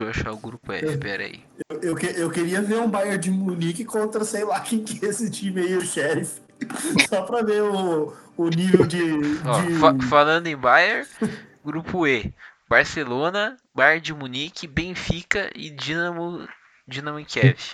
[0.00, 1.44] Achar o grupo F, pera aí.
[1.80, 5.08] Eu, eu, eu queria ver um Bayern de Munique contra sei lá quem que é
[5.08, 6.40] esse time aí, o Sheriff.
[7.08, 9.00] Só pra ver o, o nível de.
[9.46, 11.08] Ó, de- fa- falando em Bayern,
[11.64, 12.34] grupo E.
[12.68, 16.48] Barcelona, Bayern de Munique, Benfica e Dinamo,
[16.88, 17.70] Dinamo Kiev.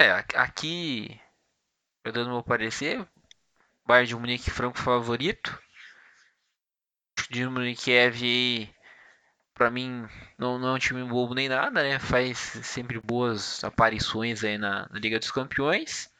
[0.00, 1.20] É, aqui,
[2.04, 3.06] eu dando meu parecer,
[3.86, 5.60] Bayern de Munique franco favorito.
[7.30, 8.74] Dinamo Kiev aí,
[9.54, 10.06] pra mim,
[10.38, 11.98] não, não é um time bobo nem nada, né?
[11.98, 16.10] Faz sempre boas aparições aí na, na Liga dos Campeões.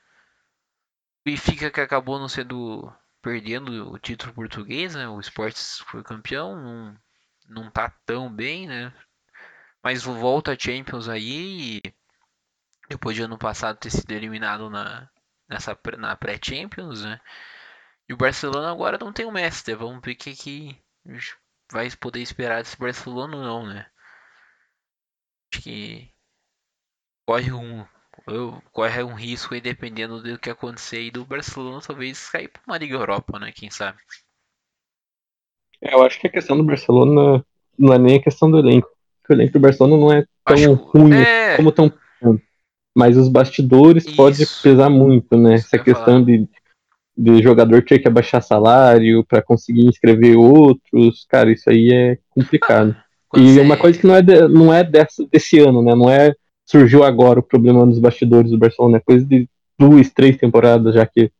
[1.25, 5.09] Benfica que acabou não sendo perdendo o título português, né?
[5.09, 6.97] O Sports foi campeão, não,
[7.49, 8.93] não tá tão bem, né?
[9.83, 11.95] Mas volta a Champions aí e
[12.89, 15.09] depois de ano passado ter sido eliminado na
[15.49, 17.21] nessa na pré-Champions, né?
[18.09, 19.77] E o Barcelona agora não tem o Messi, né?
[19.77, 20.83] vamos ver o que que
[21.73, 23.87] vai poder esperar desse Barcelona ou não, né?
[25.53, 26.11] Acho que
[27.27, 27.85] corre um
[28.27, 32.63] eu- corre um risco aí dependendo do que acontecer aí do Barcelona, talvez cair pra
[32.67, 33.53] uma Liga Europa, né?
[33.53, 33.99] Quem sabe?
[35.81, 37.45] É, Eu acho que a questão do Barcelona
[37.79, 38.89] não é nem a questão do elenco.
[39.29, 41.93] O elenco do Barcelona não é tão Acho- ruim é, como tão
[42.95, 44.17] Mas os bastidores Isso.
[44.17, 45.55] pode pesar muito, né?
[45.55, 46.49] Isso Essa questão de,
[47.19, 52.95] de jogador ter que abaixar salário para conseguir inscrever outros, cara, isso aí é complicado.
[53.29, 55.95] quando E você- uma coisa que não é, de- não é dessa, desse ano, né?
[55.97, 56.33] Não é
[56.65, 61.05] surgiu agora o problema nos bastidores do Barcelona, é coisa de duas, três temporadas já
[61.07, 61.33] que,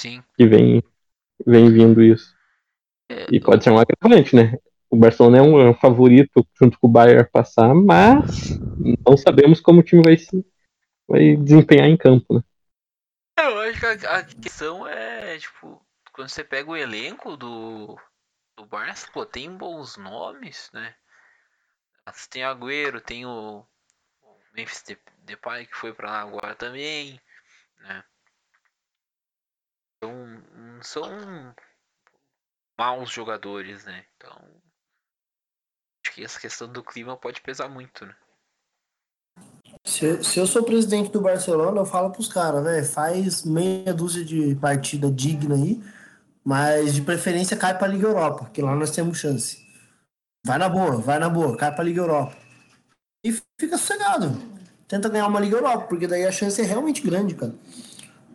[0.00, 0.22] Sim.
[0.36, 0.82] que vem,
[1.46, 2.34] vem vindo isso.
[3.10, 4.56] É, E pode ser um agravante, né?
[4.90, 8.58] O Barcelona é um, é um favorito junto com o Bayern passar, mas
[9.06, 10.44] não sabemos como o time vai se
[11.06, 12.40] vai desempenhar em campo, né?
[13.36, 15.80] Eu acho que a, a questão é, tipo,
[16.12, 17.96] quando você pega o elenco do,
[18.56, 20.96] do Barça, pô, tem bons nomes, né?
[22.30, 23.58] Tem Agüero, tem o,
[24.22, 27.20] o Memphis De- Depay que foi pra lá agora também,
[27.78, 28.04] né?
[29.96, 30.14] Então,
[30.52, 31.54] não são
[32.78, 34.06] maus jogadores, né?
[34.16, 34.62] Então,
[36.06, 38.16] acho que essa questão do clima pode pesar muito, né?
[39.84, 44.24] Se, se eu sou presidente do Barcelona, eu falo pros caras, velho, faz meia dúzia
[44.24, 45.82] de partida digna aí,
[46.42, 49.62] mas de preferência cai pra Liga Europa, que lá nós temos chance.
[50.44, 52.34] Vai na boa, vai na boa, cai pra Liga Europa.
[53.22, 54.36] E fica sossegado.
[54.88, 57.54] Tenta ganhar uma Liga Europa, porque daí a chance é realmente grande, cara.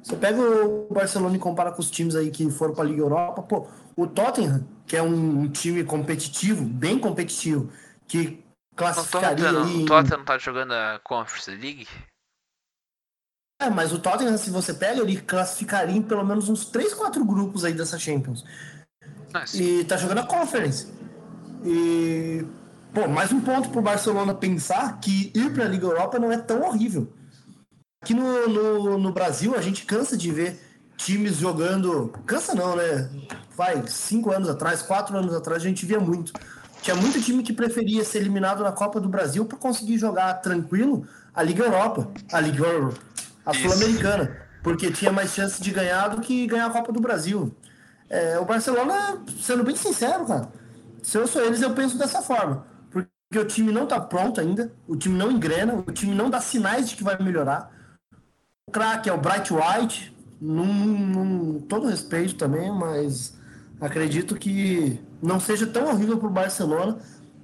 [0.04, 3.42] Você pega o Barcelona e compara com os times aí que foram pra Liga Europa,
[3.42, 7.70] pô, o Tottenham, que é um, um time competitivo, bem competitivo,
[8.08, 8.44] que
[8.80, 11.88] classificaria aí o em- Tottenham tá jogando a Conference League?
[13.62, 17.24] É, mas o Tottenham, se você pega, ele classificaria em pelo menos uns 3, 4
[17.26, 18.46] grupos aí dessa Champions.
[19.46, 19.62] Sim.
[19.82, 20.88] E tá jogando a Conference.
[21.66, 22.46] E,
[22.94, 26.62] pô, mais um ponto pro Barcelona pensar que ir pra Liga Europa não é tão
[26.62, 27.12] horrível.
[28.02, 30.58] aqui no, no, no Brasil a gente cansa de ver
[30.96, 32.10] times jogando.
[32.26, 33.10] Cansa não, né?
[33.52, 36.32] Faz cinco anos atrás, quatro anos atrás, a gente via muito.
[36.82, 41.06] Tinha muito time que preferia ser eliminado na Copa do Brasil para conseguir jogar tranquilo
[41.34, 42.98] a Liga Europa, a Liga Europa,
[43.46, 47.56] a Sul-Americana, porque tinha mais chance de ganhar do que ganhar a Copa do Brasil.
[48.10, 50.50] É, o Barcelona, sendo bem sincero, cara,
[51.04, 52.66] se eu sou eles, eu penso dessa forma.
[52.90, 56.42] Porque o time não tá pronto ainda, o time não engrena, o time não dá
[56.42, 57.72] sinais de que vai melhorar.
[58.68, 63.38] O craque é o Bright White, num, num, todo respeito também, mas
[63.80, 67.00] acredito que não seja tão horrível para o Barcelona,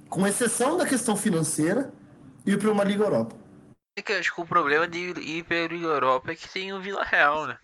[0.08, 1.92] com exceção da questão financeira,
[2.46, 3.34] ir para uma Liga Europa.
[3.98, 6.48] É que eu acho que o problema de ir para a Liga Europa é que
[6.48, 7.58] tem o Vila Real, né?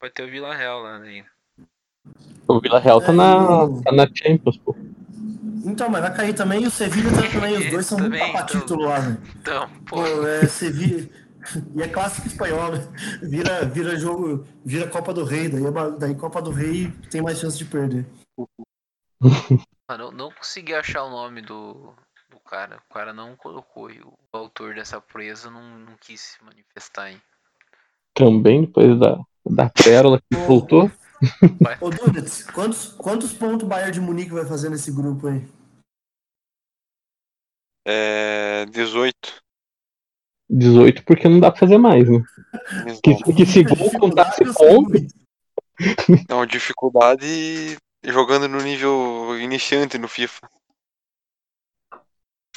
[0.00, 1.28] Pode ter o Vila Real lá ainda.
[2.48, 4.74] O Vila Real tá, é, na, tá na Champions, pô.
[5.64, 7.56] Então, mas vai cair também e o Sevilla também.
[7.56, 9.18] Os dois são também, muito pra então, título lá, né?
[9.40, 9.96] Então, pô.
[9.96, 11.08] pô é, Sevilla.
[11.74, 12.86] E é clássico espanhol, né?
[13.20, 17.40] Vira, vira jogo, vira Copa do Rei, daí, é daí Copa do Rei tem mais
[17.40, 18.06] chance de perder.
[19.88, 21.94] Ah, não, não consegui achar o nome do,
[22.30, 22.80] do cara.
[22.88, 23.90] O cara não colocou.
[23.90, 27.20] E o autor dessa presa não, não quis se manifestar aí.
[28.14, 30.90] Também depois da, da pérola que Ô, voltou.
[31.80, 35.46] Ô Dudes, quantos, quantos pontos o Bayern de Munique vai fazer nesse grupo aí?
[37.86, 38.66] É.
[38.66, 39.42] 18.
[40.48, 42.22] 18 porque não dá pra fazer mais, né?
[43.02, 44.92] Que, que se gol contasse ponto.
[46.28, 50.48] Não, dificuldade jogando no nível iniciante no FIFA.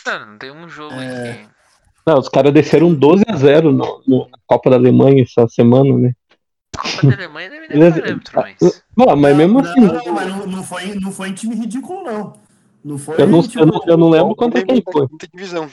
[0.06, 1.32] Não, não tem um jogo é...
[1.32, 1.56] aqui.
[2.06, 5.98] Não, os caras desceram 12 a 0 no, no, na Copa da Alemanha essa semana,
[5.98, 6.14] né?
[6.78, 8.84] Copa da Alemanha deve ter parâmetro, mas.
[8.96, 9.82] Não, mas mesmo assim.
[9.82, 12.34] Não, não, mas não, não, foi, não foi em time ridículo, não.
[12.84, 13.20] Não foi.
[13.20, 15.08] Eu não, eu não, eu não lembro contra quem foi.
[15.34, 15.68] divisão.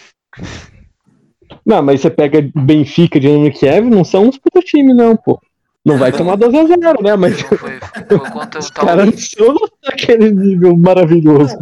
[1.66, 5.38] Não, mas você pega Benfica, Dinamo Kiev, não são uns puta time, não, pô.
[5.84, 7.16] Não vai tomar 2 a 0 né?
[7.16, 7.40] Mas.
[7.40, 11.56] Foi, foi contra Os caras não são naquele nível maravilhoso.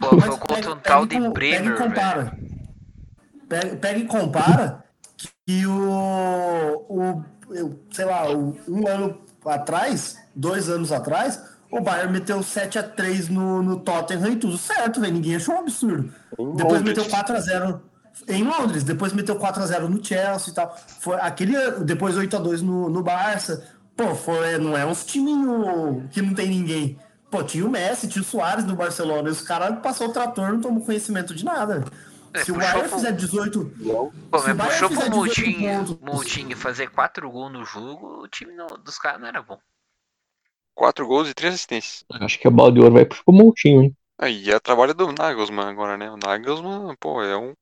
[0.00, 1.62] Pô, foi contra um tal de Bremer.
[1.62, 2.38] Pega e compara.
[3.48, 4.84] Pega, pega e compara
[5.46, 6.84] que o.
[6.88, 11.40] o eu, sei lá, o, um ano atrás, dois anos atrás,
[11.70, 15.12] o Bayern meteu 7 a 3 no, no Tottenham e tudo certo, velho.
[15.12, 16.12] Ninguém achou um absurdo.
[16.56, 17.82] Depois meteu 4 a 0
[18.28, 20.76] em Londres, depois meteu 4 a 0 no Chelsea e tal.
[21.00, 23.66] Foi aquele depois 8 a 2 no, no Barça.
[23.96, 26.98] Pô, foi, não é uns timinho que não tem ninguém.
[27.30, 30.52] Pô, tinha o Messi, tinha o Soares no Barcelona, e os caras passou o trator,
[30.52, 31.84] não tomou conhecimento de nada.
[32.32, 33.72] É, se o Bayern fizer 18.
[33.84, 38.98] Pô, mas puxou pro Moutinho, Moutinho fazer 4 gols no jogo, o time não, dos
[38.98, 39.58] caras não era bom.
[40.74, 42.04] 4 gols e 3 assistências.
[42.10, 43.96] Acho que a bola de ouro vai pro Moutinho, hein?
[44.18, 46.10] Aí é trabalho do Nagelsmann agora, né?
[46.10, 47.52] O Nagelsmann, pô, é um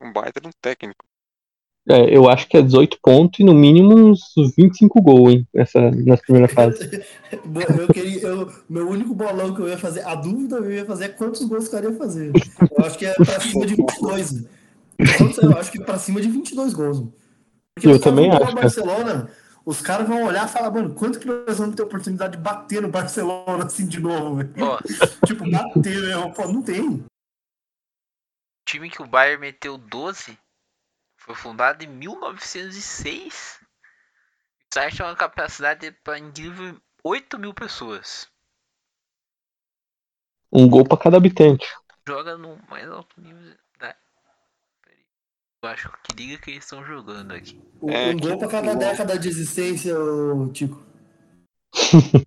[0.00, 1.04] um baita de um técnico.
[1.90, 4.20] É, eu acho que é 18 pontos e no mínimo uns
[4.56, 6.78] 25 gols, hein, nessa, nessa primeira fase.
[7.32, 11.06] eu queria, eu, meu único bolão que eu ia fazer, a dúvida eu ia fazer
[11.06, 12.30] é quantos gols o cara ia fazer.
[12.76, 14.44] Eu acho que é pra cima de 22.
[15.42, 17.08] Eu acho que é pra cima de 22 gols.
[17.74, 18.54] Porque eu também acho.
[18.54, 19.30] Barcelona,
[19.64, 22.82] os caras vão olhar e falar, mano, quanto que nós vamos ter oportunidade de bater
[22.82, 24.50] no Barcelona assim de novo, velho?
[25.24, 26.32] tipo, bater, né?
[26.36, 27.02] Pô, não tem
[28.68, 30.38] time que o Bayern meteu 12
[31.16, 33.60] foi fundado em 1906.
[34.70, 38.28] O site tem uma capacidade para incrível 8 mil pessoas.
[40.52, 41.66] Um gol para cada habitante.
[42.06, 43.96] Joga no mais alto nível da.
[45.62, 47.58] Eu acho que liga que eles estão jogando aqui.
[47.80, 49.94] Um, é, um gol para cada década de existência,
[50.52, 50.86] Tico.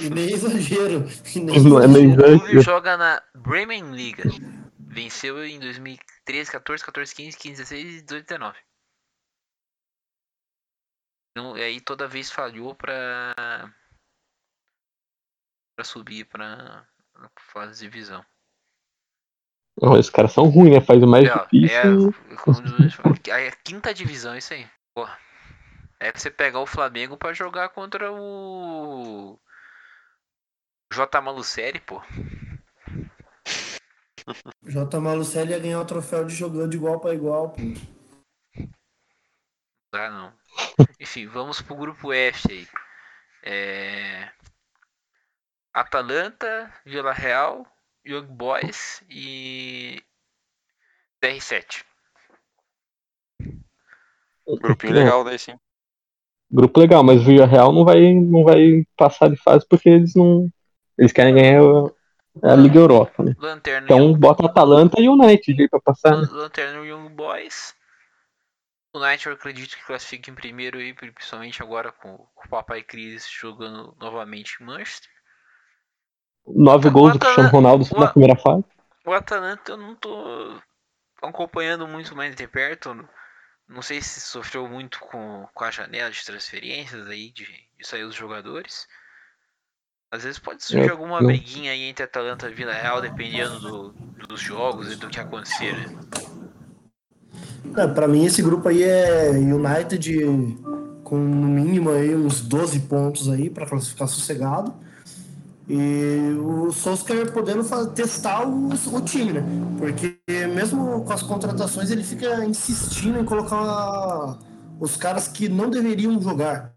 [0.00, 1.08] e nem exagero.
[1.34, 2.58] E nem Não é nem exagero.
[2.58, 4.24] O joga na Bremen Liga.
[4.92, 8.58] Venceu em 2013, 14, 14, 15, 15, 16 e 18, 19.
[11.30, 13.32] Então, e aí toda vez falhou pra,
[15.76, 18.26] pra subir pra, pra fase de divisão.
[19.80, 20.80] Não, esses caras são ruins, né?
[20.80, 22.14] Faz o mais é, difícil.
[23.28, 24.68] É, é, a quinta divisão isso aí.
[24.92, 25.16] Porra.
[26.00, 29.38] É você pegar o Flamengo pra jogar contra o.
[30.92, 31.20] J.
[31.20, 32.02] Maluceri, pô.
[34.62, 35.00] J.
[35.00, 37.60] Malucelli ia ganhar o troféu de jogando de igual para igual, pô.
[39.92, 40.32] Ah, não.
[41.00, 42.66] Enfim, vamos pro grupo F aí.
[43.42, 44.30] É...
[45.72, 47.66] Atalanta, Vila Real,
[48.04, 50.02] Young Boys e
[51.22, 51.84] CR7.
[54.60, 55.56] Grupinho legal daí sim.
[56.50, 60.14] Grupo legal, mas o Vila Real não vai, não vai passar de fase porque eles
[60.14, 60.48] não.
[60.98, 61.62] Eles querem ganhar
[62.42, 63.34] a Liga Europa, né?
[63.38, 64.18] Lanterna então Young...
[64.18, 66.16] bota Atalanta e United aí pra passar.
[66.20, 66.28] Né?
[66.30, 67.74] Lanterna Young Boys.
[68.92, 72.82] O Knight eu acredito que classifique em primeiro e principalmente agora com, com o Papai
[72.82, 75.10] Cris jogando novamente em Manchester.
[76.46, 78.64] Nove O gols do Cristiano Ronaldo o- na primeira fase.
[79.06, 80.60] O Atalanta eu não tô
[81.22, 83.08] acompanhando muito mais de perto.
[83.68, 88.02] Não sei se sofreu muito com, com a janela de transferências aí, de, de sair
[88.02, 88.88] os jogadores.
[90.12, 91.28] Às vezes pode surgir Eu- alguma não.
[91.28, 93.94] briguinha aí entre Atalanta e Vila Real, dependendo do-
[94.28, 95.72] dos jogos e do que acontecer.
[95.76, 95.96] né?
[97.76, 100.58] É, pra mim esse grupo aí é United
[101.04, 104.74] com no mínimo aí uns 12 pontos aí pra classificar sossegado.
[105.68, 109.44] E o Solskjaer podendo testar o, o time, né?
[109.78, 110.18] Porque
[110.52, 114.36] mesmo com as contratações ele fica insistindo em colocar
[114.80, 116.74] os caras que não deveriam jogar.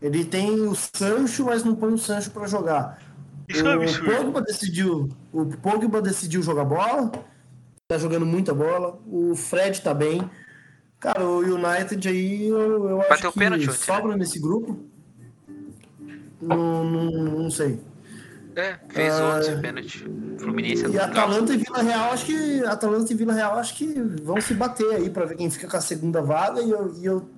[0.00, 2.98] Ele tem o Sancho, mas não põe o Sancho pra jogar.
[3.48, 4.16] Isso é o absurdo.
[4.16, 7.12] Pogba decidiu, o Pogba decidiu jogar bola,
[7.86, 8.98] tá jogando muita bola.
[9.06, 10.28] O Fred tá bem.
[10.98, 14.78] Cara, o United aí eu, eu acho que pênalti sobra nesse grupo.
[16.40, 17.80] Não, não, não sei.
[18.56, 20.06] É, fez Ah, 11 pênalti.
[20.38, 20.98] Fluminense é E.
[20.98, 24.94] Atalanta e Vila Real, acho que Atalanta e Vila Real acho que vão se bater
[24.94, 27.28] aí pra ver quem fica com a segunda vaga e eu, e eu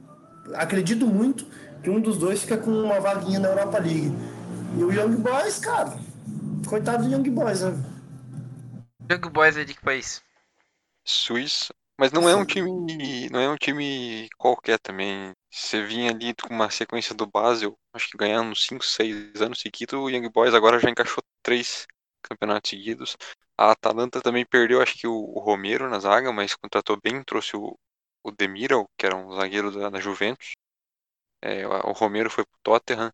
[0.55, 1.47] acredito muito
[1.87, 4.11] que um dos dois fica com uma vaguinha na Europa League.
[4.77, 5.97] E o Young Boys, cara,
[6.69, 7.73] coitado do Young Boys, né?
[9.09, 10.21] Young Boys é de que país?
[11.05, 11.73] Suíça.
[11.97, 13.31] Mas não é um time.
[13.31, 15.31] Não é um time qualquer também.
[15.49, 19.95] Você vinha ali com uma sequência do Basel, acho que ganhando 5, 6 anos seguidos,
[19.95, 21.87] o Young Boys agora já encaixou três
[22.21, 23.17] campeonatos seguidos.
[23.57, 27.57] A Atalanta também perdeu, acho que o, o Romero na zaga, mas contratou bem, trouxe
[27.57, 27.79] o,
[28.25, 30.56] o Demiral, que era um zagueiro da, da Juventus.
[31.47, 33.13] É, o o Romero foi pro Tottenham.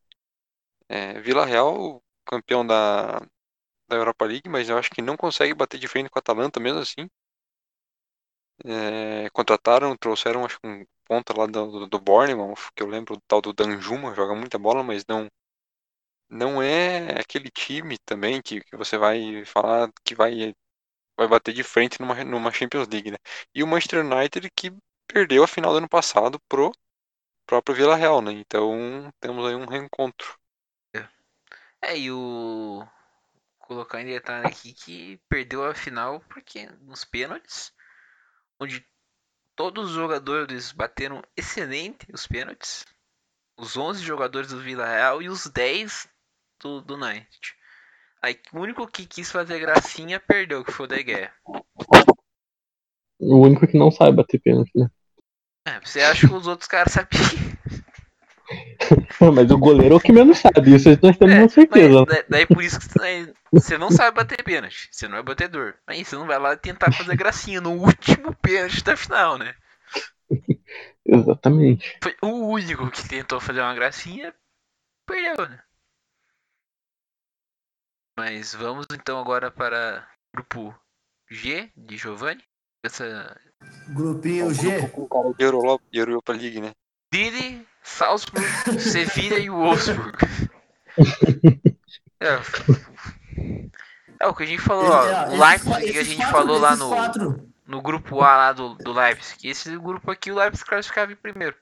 [0.88, 3.21] É, Vila Real, campeão da,
[3.88, 6.61] da Europa League, mas eu acho que não consegue bater de frente com a Atalanta
[6.61, 7.09] mesmo assim.
[8.64, 13.40] É, contrataram, trouxeram acho um ponta lá do, do, Bournemouth, que eu lembro do tal
[13.40, 15.29] do Danjuma, joga muita bola, mas não
[16.29, 20.55] não é aquele time também que, que você vai falar que vai
[21.16, 23.18] vai bater de frente numa, numa Champions League, né?
[23.55, 24.73] E o Manchester United que
[25.07, 26.73] perdeu a final do ano passado pro
[27.47, 28.33] próprio Vila Real, né?
[28.33, 30.39] Então temos aí um reencontro.
[31.83, 32.87] É, e o.
[33.59, 37.73] Colocar em detalhe aqui que perdeu a final porque nos pênaltis,
[38.61, 38.87] onde
[39.57, 42.85] todos os jogadores bateram excelente os pênaltis,
[43.57, 46.09] os 11 jogadores do Vila Real e os 10
[46.61, 47.57] do, do United.
[48.23, 51.33] Aí o único que quis fazer gracinha perdeu, que foi o De Gea.
[53.19, 54.89] O único que não sabe bater pênalti, né?
[55.64, 57.22] É, você acha que os outros caras sabiam?
[59.35, 62.05] Mas o goleiro é o que menos sabe, isso nós temos É, uma certeza.
[62.05, 64.88] mas da- daí por isso que você- você não sabe bater pênalti.
[64.90, 65.75] Você não é batedor.
[65.87, 69.55] Aí você não vai lá tentar fazer gracinha no último pênalti da final, né?
[71.05, 71.85] Exatamente.
[72.03, 74.35] Foi o único que tentou fazer uma gracinha,
[75.07, 75.62] perdeu, né?
[78.16, 80.75] Mas vamos então agora para o grupo
[81.31, 82.42] G de Giovanni.
[82.83, 83.37] Essa
[83.88, 84.88] Grupinho G.
[84.88, 86.73] Com o cara de Europa, de Europa League, né?
[87.14, 88.47] Lille, Salzburg,
[88.81, 90.18] Sevilha e Wolfsburg.
[92.21, 92.40] É,
[94.21, 96.90] é o que a gente falou, ó, É, o Leipzig a gente falou lá no,
[97.66, 99.49] no grupo A lá do, do Leipzig.
[99.49, 101.57] Esse grupo aqui o Leipzig classificava em primeiro.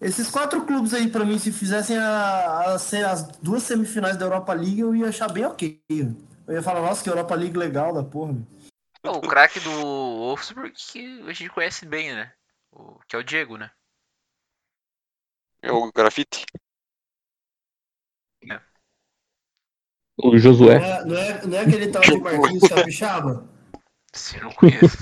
[0.00, 4.24] Esses quatro clubes aí, pra mim, se fizessem a, a ser as duas semifinais da
[4.24, 5.82] Europa League, eu ia achar bem ok.
[5.90, 8.32] Eu ia falar, nossa, que Europa League legal da porra.
[8.32, 8.46] meu.
[9.02, 12.32] O craque do Wolfsburg que a gente conhece bem, né?
[12.70, 13.70] O, que é o Diego, né?
[15.62, 16.44] É o grafite.
[20.22, 20.76] O Não Josué.
[20.76, 23.48] é, não, é, não é aquele tal de Marquinhos Capixaba?
[24.12, 24.98] Se eu não conheço.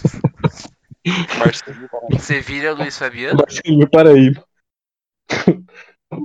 [1.38, 1.88] Marcelinho.
[2.20, 3.40] Sevilha, Luiz Fabiano.
[3.40, 4.46] Marcinho Paraíba.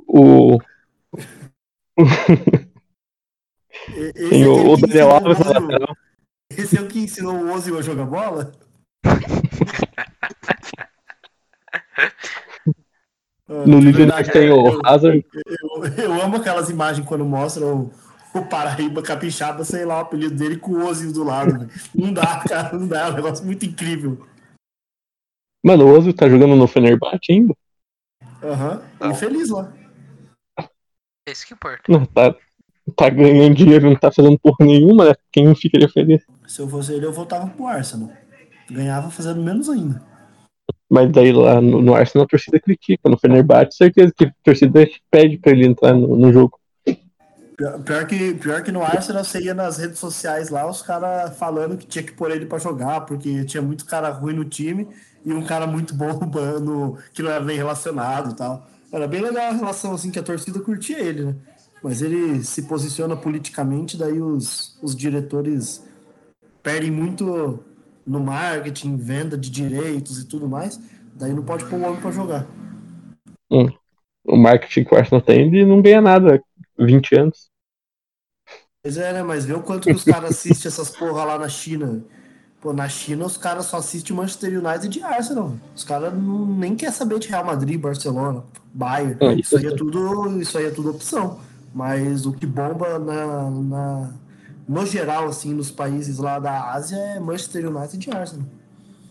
[0.08, 0.60] O.
[4.14, 5.98] Tem é o, o Daniel o Alves na lateral.
[6.58, 8.52] Esse é o que ensinou o Ozil a jogar bola?
[13.48, 15.24] No Líder verdade, tem eu- o Hazard.
[15.46, 17.92] Eu, eu amo aquelas imagens quando mostram
[18.34, 21.70] o, o Paraíba Capixaba, sei lá, o apelido dele com o Ozil do lado.
[21.94, 23.08] Não dá, cara, não dá.
[23.08, 24.26] É um negócio muito incrível.
[25.64, 27.54] Mano, o Ozil tá jogando no Fenerbahçe ainda?
[28.42, 28.82] Aham.
[29.00, 29.12] Não.
[29.12, 29.72] E feliz lá.
[31.28, 31.84] É isso que importa.
[31.88, 32.36] Não, tá,
[32.96, 35.16] tá ganhando dinheiro, não tá fazendo porra nenhuma, né?
[35.32, 36.26] Quem ficaria feliz?
[36.54, 38.12] Se eu fosse ele, eu voltava pro Arsenal.
[38.70, 40.00] Ganhava fazendo menos ainda.
[40.88, 44.88] Mas daí lá no, no Arsenal a torcida critica, no Fenerbahçe certeza que a torcida
[45.10, 46.60] pede pra ele entrar no, no jogo.
[47.58, 51.36] Pior, pior que, pior que no Arsenal você ia nas redes sociais lá, os caras
[51.40, 54.88] falando que tinha que pôr ele pra jogar, porque tinha muito cara ruim no time.
[55.26, 56.20] e um cara muito bom
[56.62, 58.70] no, que não era nem relacionado e tal.
[58.92, 61.36] Era bem legal a relação, assim, que a torcida curtia ele, né?
[61.84, 65.82] Mas ele se posiciona politicamente, daí os, os diretores
[66.64, 67.64] perdem muito
[68.08, 70.80] no marketing, venda de direitos e tudo mais.
[71.14, 72.48] Daí não pode pôr o homem pra jogar.
[73.52, 73.70] Hum.
[74.26, 76.42] O marketing que o Arsenal tem, ele não ganha nada
[76.80, 77.52] há 20 anos.
[78.82, 79.22] Pois é, né?
[79.22, 82.04] Mas vê o quanto que os caras assistem essas porra lá na China.
[82.62, 85.54] Pô, na China os caras só assistem Manchester United e Arsenal.
[85.76, 88.44] Os caras nem quer saber de Real Madrid, Barcelona,
[88.74, 89.18] Bayern.
[89.20, 91.40] É, isso, aí é tudo, isso aí é tudo opção.
[91.74, 94.14] Mas o que bomba na, na,
[94.68, 98.46] no geral, assim, nos países lá da Ásia é Manchester United e Arsenal.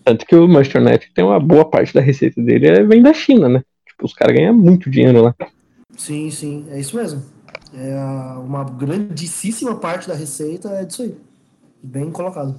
[0.05, 3.13] Tanto que o Manchester United tem uma boa parte da receita dele é, vem da
[3.13, 3.63] China, né?
[3.87, 5.35] Tipo, os caras ganham muito dinheiro lá.
[5.97, 7.23] Sim, sim, é isso mesmo.
[7.75, 7.95] É
[8.39, 11.17] uma grandíssima parte da receita é disso aí.
[11.83, 12.59] Bem colocado.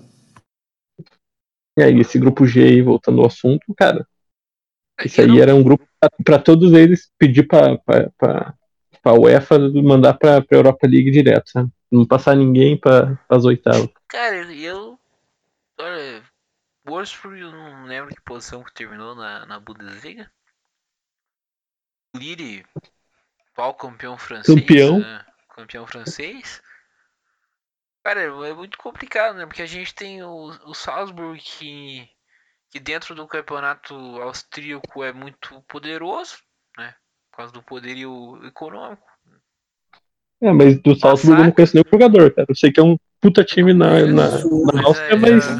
[1.77, 4.07] E aí, esse grupo G aí, voltando ao assunto, cara.
[5.03, 5.85] Esse aí era um grupo
[6.23, 11.69] para todos eles pedir pra, pra UEFA mandar pra, pra Europa League direto, sabe?
[11.93, 13.87] Não passar ninguém pra, as oitavas.
[14.07, 14.99] Cara, eu.
[15.79, 16.23] Olha,
[16.83, 20.31] Wolfsburg, eu não lembro que posição que terminou na, na Bundesliga.
[22.15, 22.65] Lille,
[23.53, 24.59] qual campeão francês?
[24.59, 25.01] Campeão.
[25.01, 25.23] Né?
[25.55, 26.63] Campeão francês.
[28.03, 29.45] Cara, é muito complicado, né?
[29.45, 32.09] Porque a gente tem o, o Salzburg que,
[32.71, 36.37] que dentro do campeonato austríaco é muito poderoso,
[36.75, 36.95] né?
[37.29, 39.12] Por causa do poderio econômico.
[40.43, 42.45] É, mas do Salzburg eu não conheço nenhum jogador, cara.
[42.49, 45.47] Eu sei que é um puta time na, na, na Áustria, mas.
[45.47, 45.53] É,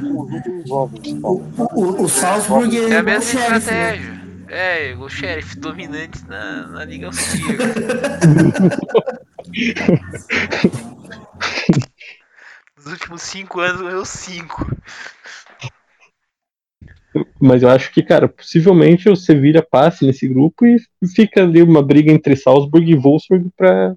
[1.24, 1.42] o,
[1.74, 3.58] o, o Salzburg é, é a mesma né?
[3.58, 4.22] estratégia.
[4.50, 7.64] É, o xerife dominante na, na Liga Austríaca.
[12.76, 14.70] Nos últimos cinco anos ganhou cinco.
[17.40, 20.76] Mas eu acho que, cara, possivelmente o Sevilla passe nesse grupo e
[21.16, 23.96] fica ali uma briga entre Salzburg e Wolfsburg pra,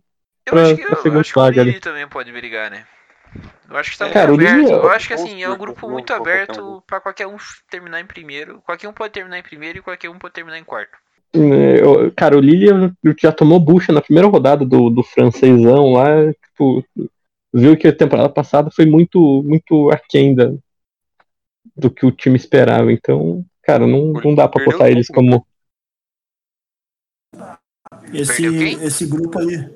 [0.50, 1.64] pra, eu acho que, pra eu acho vaga.
[1.64, 2.86] Que o também pode brigar, né?
[3.68, 4.70] Eu acho que tá é, muito aberto.
[4.70, 7.36] Eu acho que assim, é um grupo muito aberto para qualquer um
[7.70, 8.62] terminar em primeiro.
[8.62, 10.96] Qualquer um pode terminar em primeiro e qualquer um pode terminar em quarto.
[11.34, 16.32] É, cara, o Lille já tomou bucha na primeira rodada do, do francesão lá.
[16.32, 16.84] Tipo,
[17.52, 20.52] viu que a temporada passada foi muito, muito aquém da,
[21.76, 22.92] do que o time esperava.
[22.92, 25.44] Então, cara, não, não dá pra botar eles como.
[28.12, 29.75] Esse, esse grupo aí.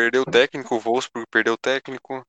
[0.00, 2.26] Perdeu o técnico, o Wolfsburg perdeu o técnico.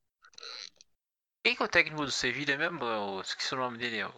[1.41, 2.83] Quem que é o técnico do Sevilha mesmo?
[2.83, 3.99] Eu esqueci o nome dele.
[3.99, 4.11] É o...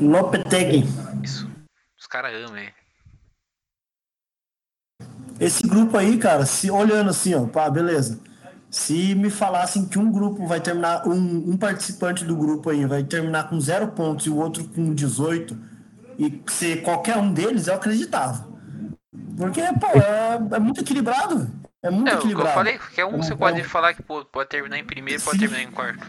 [0.00, 0.84] Lopetegui.
[1.22, 1.46] Isso.
[1.98, 2.74] Os caras amam ele.
[5.38, 8.18] Esse grupo aí, cara, se olhando assim, ó, pá, beleza.
[8.70, 13.04] Se me falassem que um grupo vai terminar, um, um participante do grupo aí vai
[13.04, 15.54] terminar com zero pontos e o outro com 18,
[16.18, 18.48] e ser qualquer um deles, eu acreditava.
[19.36, 21.67] Porque, pô, é, é muito equilibrado.
[21.82, 22.50] É muito é, equilibrado.
[22.50, 25.38] Eu falei, qualquer um é você pode falar que pô, pode terminar em primeiro, pode
[25.38, 26.06] terminar em quarto.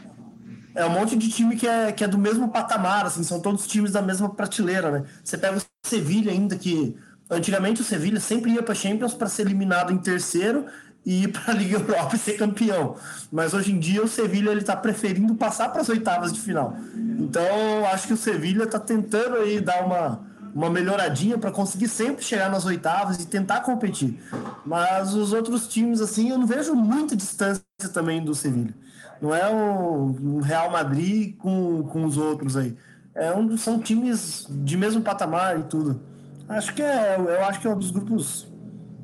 [0.76, 3.68] É um monte de time que é, que é do mesmo patamar, assim, são todos
[3.68, 5.06] times da mesma prateleira, né?
[5.24, 6.96] Você pega o Sevilha ainda, que
[7.30, 10.66] antigamente o Sevilha sempre ia para Champions para ser eliminado em terceiro
[11.06, 12.96] e ir para a Liga Europa e ser campeão.
[13.32, 16.78] Mas hoje em dia o Sevilha ele está preferindo passar para as oitavas de final.
[17.20, 22.24] Então acho que o Sevilha está tentando aí dar uma, uma melhoradinha para conseguir sempre
[22.24, 24.20] chegar nas oitavas e tentar competir.
[24.66, 28.74] Mas os outros times assim eu não vejo muita distância também do Sevilha.
[29.22, 32.76] Não é o Real Madrid com, com os outros aí.
[33.14, 36.02] É um, são times de mesmo patamar e tudo.
[36.48, 38.48] Acho que é, eu acho que é um dos grupos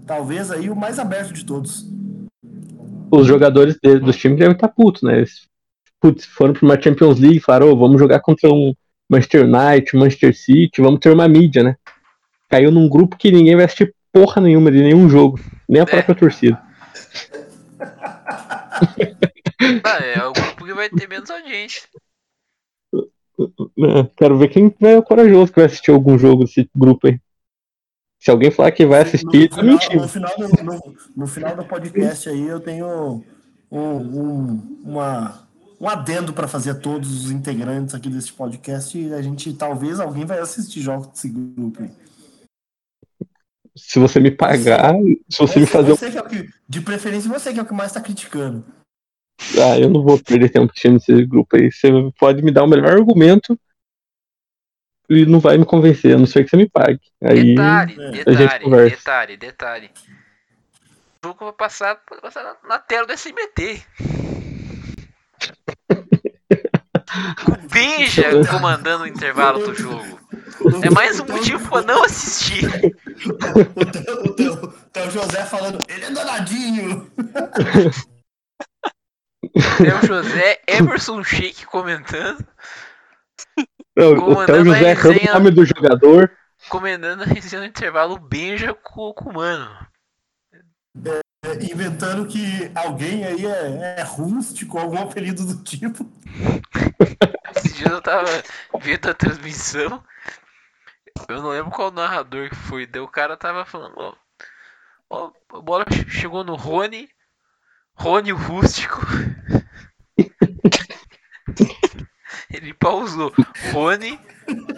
[0.05, 1.85] talvez aí o mais aberto de todos.
[3.11, 5.17] Os jogadores dos times devem estar putos, né?
[5.17, 5.47] Eles
[5.99, 8.73] putz, foram para uma Champions League e falaram, oh, vamos jogar contra um
[9.09, 11.75] Manchester United, Manchester City, vamos ter uma mídia, né?
[12.49, 15.85] Caiu num grupo que ninguém vai assistir porra nenhuma de nenhum jogo, nem a é.
[15.85, 16.61] própria torcida.
[19.83, 21.83] Ah, é o grupo que vai ter menos audiência.
[23.39, 27.19] É, quero ver quem é corajoso que vai assistir algum jogo desse grupo aí.
[28.19, 31.55] Se alguém falar que vai assistir, no, no, final, no, final do, no, no, final
[31.55, 33.23] do podcast aí eu tenho
[33.71, 35.44] um, um, uma,
[35.79, 39.99] um adendo para fazer a todos os integrantes aqui desse podcast e a gente talvez
[39.99, 41.91] alguém vai assistir jogos desse grupo aí.
[43.75, 44.93] Se você me pagar,
[45.29, 45.91] se você, me fazer.
[45.91, 48.65] Você é que, de preferência, você que é o que mais está criticando.
[49.61, 51.69] Ah, eu não vou perder tempo assistindo esse grupo aí.
[51.69, 53.59] Você pode me dar o melhor argumento
[55.09, 57.01] e não vai me convencer, a não ser que você me pague.
[57.21, 59.91] Aí detalhe, detalhe, detalhe, detalhe.
[61.23, 63.85] O jogo vai passar, vai passar na, na tela do SMT.
[67.47, 70.19] O Benja comandando o intervalo do jogo.
[70.81, 72.65] É mais um motivo pra não assistir.
[73.75, 77.11] O teu, o teu, o teu José falando, ele é danadinho.
[79.53, 82.45] É o José Emerson Sheik comentando.
[83.95, 85.31] Não, o Comandando a José errando resenha.
[85.31, 86.31] o nome do jogador.
[86.67, 89.87] Comendando a resenha no intervalo Benja com o Mano.
[91.71, 96.09] Inventando que alguém aí é, é rústico, algum apelido do tipo.
[97.55, 98.25] Esse dia eu tava
[98.81, 100.03] vendo a transmissão.
[101.29, 102.89] Eu não lembro qual narrador que foi.
[103.01, 104.15] O cara tava falando, ó.
[105.53, 107.07] a bola che- chegou no Rony.
[107.95, 108.99] Rony o rústico.
[112.51, 113.31] Ele pausou.
[113.71, 114.19] Rony,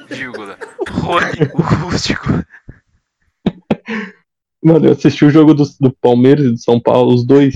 [0.09, 0.57] vírgula.
[0.89, 2.28] Rony o rústico.
[4.64, 7.55] Mano, eu assisti o jogo do, do Palmeiras e do São Paulo, os dois.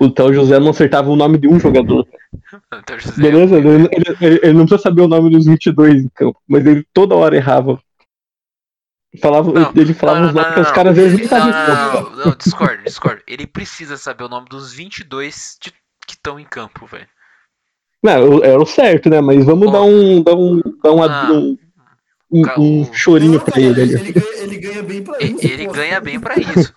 [0.00, 2.06] O Theo José não acertava o nome de um jogador.
[3.16, 3.56] Beleza?
[3.58, 6.84] Ele, ele- ele- ele não precisa saber o nome dos 22 em campo, mas ele
[6.92, 7.80] toda hora errava.
[9.20, 11.52] Falava, Não, ele falava não, não, nomes não, que os caras às vezes Não, sabiam.
[11.52, 13.22] não, não, não, não, discordo, discordo.
[13.28, 15.70] Ele precisa saber o nome dos 22 de-
[16.04, 17.06] que estão em campo, velho.
[18.02, 19.20] Não, era o certo, né?
[19.20, 19.70] Mas vamos Ó.
[19.70, 20.20] dar um.
[20.22, 21.30] Dar um, dar um, Ah.
[21.32, 21.56] um,
[22.34, 23.94] um- um chorinho cara, ele ali.
[23.94, 25.46] ele, ganha, ele ganha bem pra E- isso.
[25.46, 25.72] Ele pô.
[25.72, 26.72] ganha bem pra isso.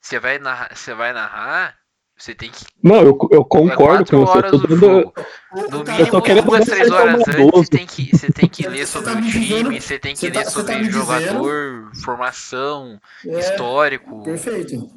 [0.00, 1.74] Você vai narrar, você vai narrar,
[2.16, 2.64] você tem que.
[2.82, 4.38] Não, eu, eu É concordo com você.
[4.38, 5.12] horas Eu do tô dando-
[5.70, 8.66] No mínimo, tô querendo duas, três é horas antes, você tem que, você tem que
[8.68, 10.82] ler sobre tá o me dizendo- time, você tem que ler tá- você sobre tá
[10.84, 14.22] jogador, formação, É, histórico.
[14.24, 14.88] Perfeito.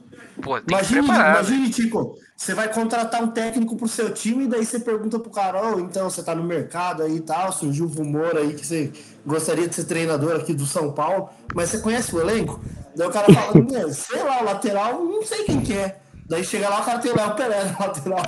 [0.41, 1.43] Pô, tem que Imagine, preparar.
[1.43, 1.47] velho.
[1.55, 5.31] imagine, Tico, você vai contratar um técnico pro seu time e daí você pergunta pro
[5.31, 8.65] cara, "Ô, então você tá no mercado aí e tal, surgiu um rumor aí que
[8.65, 8.91] você
[9.25, 12.59] gostaria de ser treinador aqui do São Paulo, mas você conhece o elenco?
[12.95, 15.97] Daí o cara fala, "Né, sei lá, o lateral, não sei quem que é.
[16.27, 18.23] Daí chega lá, o cara tem o Léo Pelé no lateral.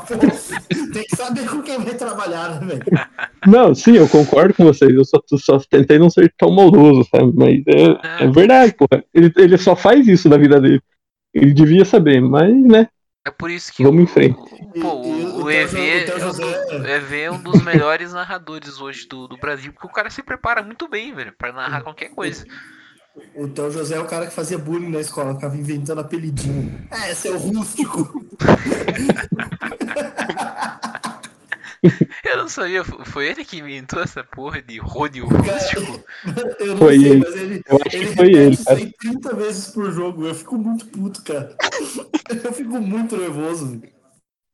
[0.94, 2.84] tem que saber com quem vai trabalhar, né, velho?
[3.48, 4.94] Não, sim, eu concordo com vocês.
[4.94, 7.32] Eu só, só tentei não ser tão maldoso, sabe?
[7.34, 9.04] Mas é, é verdade, porra.
[9.14, 10.82] Ele, ele só faz isso na vida dele.
[11.38, 12.88] Ele devia saber, mas, né?
[13.26, 14.38] É por isso que Vamos o, em frente.
[14.40, 17.42] o- pô, o, o EV, o é Theo um José- do- o EV é um
[17.42, 21.34] dos melhores narradores hoje do, do Brasil, porque o cara se prepara muito bem, velho,
[21.38, 22.46] pra narrar qualquer coisa.
[23.36, 26.88] O Theo José é o cara que fazia bullying na escola, ficava inventando apelidinho.
[26.92, 28.26] É, seu rústico.
[32.24, 36.04] Eu não sabia, fo- foi ele que inventou essa porra de Rony o rústico.
[36.60, 37.20] Eu não Foi sei, ele.
[37.20, 38.78] mas ele, Eu acho que ele foi repete ele, isso cara.
[38.78, 40.26] aí 30 vezes por jogo.
[40.26, 41.56] Eu fico muito puto, cara.
[42.44, 43.82] Eu fico muito nervoso.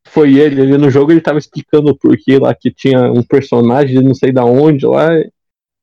[0.08, 0.62] Foi ele.
[0.62, 4.14] Ele no jogo ele tava explicando o porquê lá que tinha um personagem de não
[4.14, 5.10] sei da onde lá.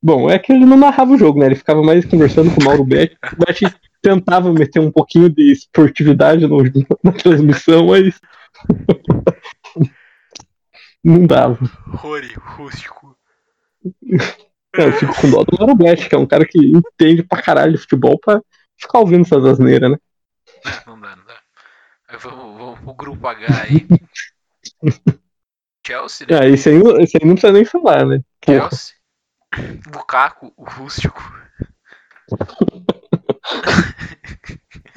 [0.03, 1.47] Bom, é que ele não narrava o jogo, né?
[1.47, 3.17] Ele ficava mais conversando com o Mauro Betti.
[3.33, 3.65] O Betti
[4.01, 6.63] tentava meter um pouquinho de esportividade no-
[7.03, 8.21] na transmissão, mas.
[11.03, 11.59] Não dava.
[11.87, 13.17] Rony rústico.
[14.77, 15.77] É, eu fico com dó do Mauro
[16.09, 18.41] que é um cara que entende pra caralho de futebol pra
[18.77, 19.99] ficar ouvindo essas asneiras, né?
[20.87, 21.41] Não, não dá, não dá.
[22.19, 23.87] Vamos, vamos pro grupo H aí.
[25.87, 26.47] Chelsea, né?
[26.47, 28.21] É, esse aí, não- esse aí não precisa nem falar, né?
[28.41, 28.69] Porra.
[28.69, 28.95] Chelsea.
[29.93, 31.21] Lukaku, o rústico.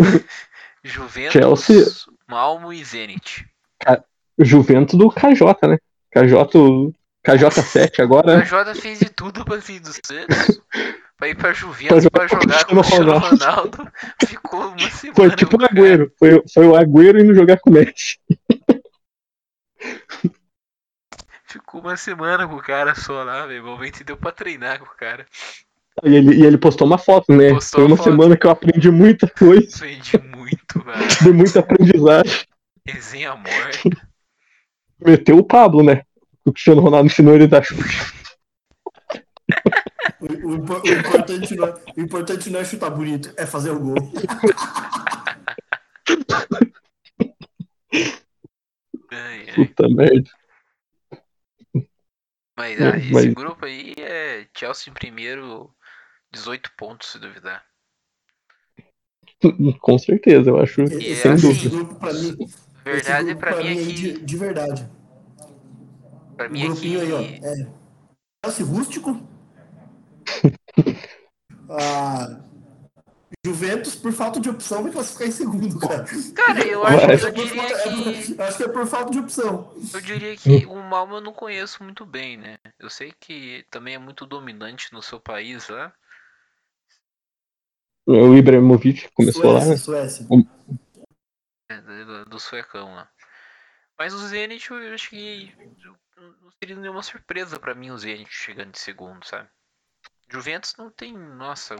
[0.83, 1.85] Juventus, Chelsea.
[2.27, 3.47] Malmo e Zenit.
[4.37, 5.77] Juventus do KJ, né?
[6.13, 6.93] KJ, o-
[7.25, 8.43] KJ7 A agora.
[8.45, 10.61] Jota fez de tudo pra vir do Santos.
[11.17, 13.37] Pra ir pra Juventus, Pra pra jogar com o o Cristiano Ronaldo.
[13.77, 13.91] Ronaldo.
[14.27, 15.15] Ficou uma semana.
[15.15, 15.65] Foi tipo o.
[15.65, 16.11] Agüero.
[16.19, 18.17] Foi, foi o Agüero indo jogar com o Messi.
[21.45, 23.63] Ficou uma semana com o cara só lá, velho.
[23.63, 25.25] Momento deu pra treinar com o cara.
[26.03, 27.51] E ele, e ele postou uma foto, né?
[27.51, 28.09] Postou foi uma foto.
[28.09, 31.07] semana que eu aprendi muita coisa, Aprendi muito, velho.
[31.21, 32.41] de muita aprendizagem.
[32.85, 34.07] Resenha morta.
[35.05, 36.03] Meteu o Pablo, né?
[36.45, 38.11] O Cristiano Ronaldo ensinou ele da Xuxa.
[40.19, 43.71] O, o impo- o importante não é, o importante não é chutar bonito, é fazer
[43.71, 43.95] o gol.
[49.11, 49.55] Ai, ai.
[49.55, 50.29] Puta merda.
[52.57, 55.73] Mas É, ah, esse mas- grupo aí é Chelsea em primeiro,
[56.31, 57.63] 18 pontos, se duvidar.
[59.81, 60.83] Com certeza, eu acho.
[60.83, 61.75] E sem assim, dúvida.
[61.75, 62.35] grupo pra mim.
[62.85, 63.93] Esse Verdade grupo pra mim é aí que.
[63.93, 64.89] de, de verdade.
[66.35, 67.19] Pra O mim é grupinho aí, ó.
[67.19, 67.45] que.
[67.45, 67.67] É.
[68.45, 69.27] Chelsea rústico.
[71.69, 72.41] Ah,
[73.45, 76.05] Juventus, por falta de opção, vai classificar em segundo, cara.
[76.35, 77.83] Cara, eu acho, eu É diria é
[78.23, 78.33] que.
[78.35, 79.73] por- acho que é por falta de opção.
[79.93, 82.57] Eu diria que o Malmo eu não conheço muito bem, né?
[82.79, 85.91] Eu sei que também é muito dominante no seu país lá.
[88.05, 89.77] O Ibrahimovic começou lá, né?
[89.77, 90.27] Suécia.
[90.29, 90.45] né,
[91.69, 93.09] do, do suecão lá.
[93.97, 95.53] Mas o Zenit eu acho que
[96.17, 99.49] não seria nenhuma surpresa pra mim o Zenit chegando em segundo, sabe?
[100.29, 101.75] Juventus não tem, nossa,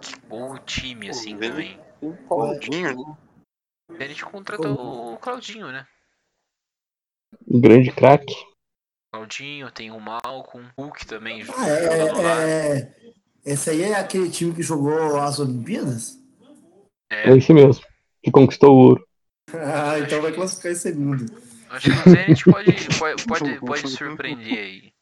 [0.00, 1.80] que bom time assim Zenit- também.
[2.00, 3.16] O Claudinho, né?
[3.88, 5.86] O Zenit contratou o Claudinho, né?
[7.46, 8.34] Um grande craque.
[9.12, 11.42] Claudinho, tem o Malcolm, o Hulk também.
[11.42, 12.40] Ah, lado.
[12.40, 13.12] é, é,
[13.44, 16.18] esse aí é aquele time que jogou as Olimpíadas?
[17.10, 17.84] É esse mesmo.
[18.22, 19.07] Que conquistou o ouro.
[19.54, 21.26] Ah, então vai classificar em segundo.
[21.70, 24.92] Acho que o Zenit pode, pode, pode, pode surpreender aí.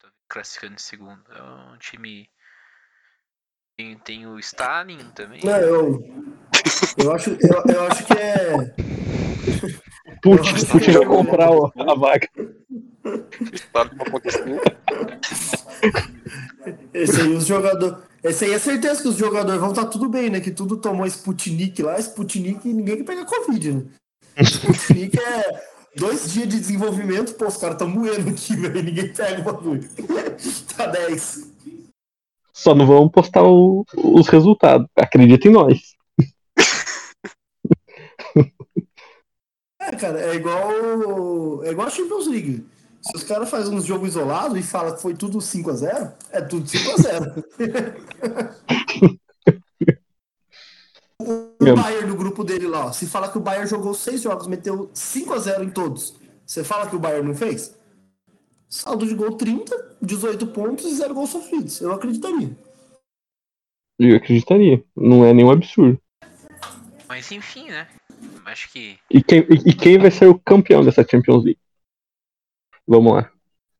[0.00, 1.22] Tô classificando em segundo.
[1.30, 2.28] É um time.
[3.78, 5.40] Tem, tem o Stalin também.
[5.44, 6.04] Não, eu,
[6.98, 8.74] eu, acho, eu, eu acho que é.
[10.22, 12.28] Putz, que- vai comprar o- a vaga.
[16.92, 17.96] Esse aí, os jogadores.
[18.28, 20.40] Esse aí é certeza que os jogadores vão estar tudo bem, né?
[20.40, 21.98] Que tudo tomou Sputnik lá.
[21.98, 23.84] Sputnik ninguém quer pegar Covid, né?
[24.42, 25.62] Sputnik é
[25.96, 27.34] dois dias de desenvolvimento.
[27.34, 28.82] Pô, os caras estão moendo aqui, velho.
[28.82, 29.88] Ninguém pega o bagulho.
[30.76, 31.52] tá 10.
[32.52, 34.86] Só não vamos postar o- os resultados.
[34.96, 35.94] Acredita em nós.
[39.80, 41.62] É, cara, é igual.
[41.64, 42.64] É igual a Champions League.
[43.06, 46.66] Se os caras fazem um jogo isolado e falam que foi tudo 5x0, é tudo
[46.66, 47.44] 5x0.
[51.20, 51.74] o.
[51.74, 54.88] Bayern no grupo dele lá, ó, se fala que o Bayern jogou seis jogos, meteu
[54.94, 57.74] 5x0 em todos, você fala que o Bayern não fez?
[58.68, 61.80] Saldo de gol 30, 18 pontos e 0 gols sofridos.
[61.80, 62.50] Eu acreditaria.
[63.98, 64.82] Eu acreditaria.
[64.96, 65.98] Não é nenhum absurdo.
[67.08, 67.86] Mas enfim, né?
[68.44, 68.98] Acho que.
[69.10, 71.60] E quem, e- e quem vai ser o campeão dessa Champions League?
[72.86, 73.30] Vamos lá.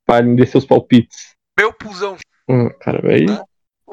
[0.05, 1.37] Parem de seus palpites.
[1.59, 2.17] Meu pulsão!
[2.49, 3.27] Hum, cara, vai.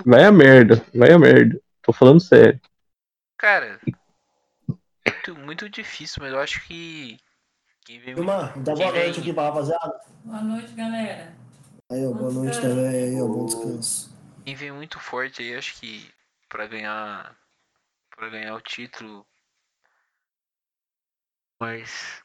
[0.06, 0.86] Vai a merda.
[0.94, 1.62] Vai a merda.
[1.82, 2.60] Tô falando sério.
[3.38, 3.80] Cara.
[5.06, 7.18] Muito, muito difícil, mas eu acho que.
[7.86, 10.00] Quem vem dá boa noite aqui pra rapaziada.
[10.24, 11.36] Boa noite, galera.
[11.92, 12.88] Aí, ó, boa noite também.
[12.88, 14.18] Aí, ó, bom descanso.
[14.46, 16.10] Quem vem muito forte aí, acho que
[16.48, 17.38] pra ganhar.
[18.16, 19.26] Pra ganhar o título.
[21.60, 22.23] Mas.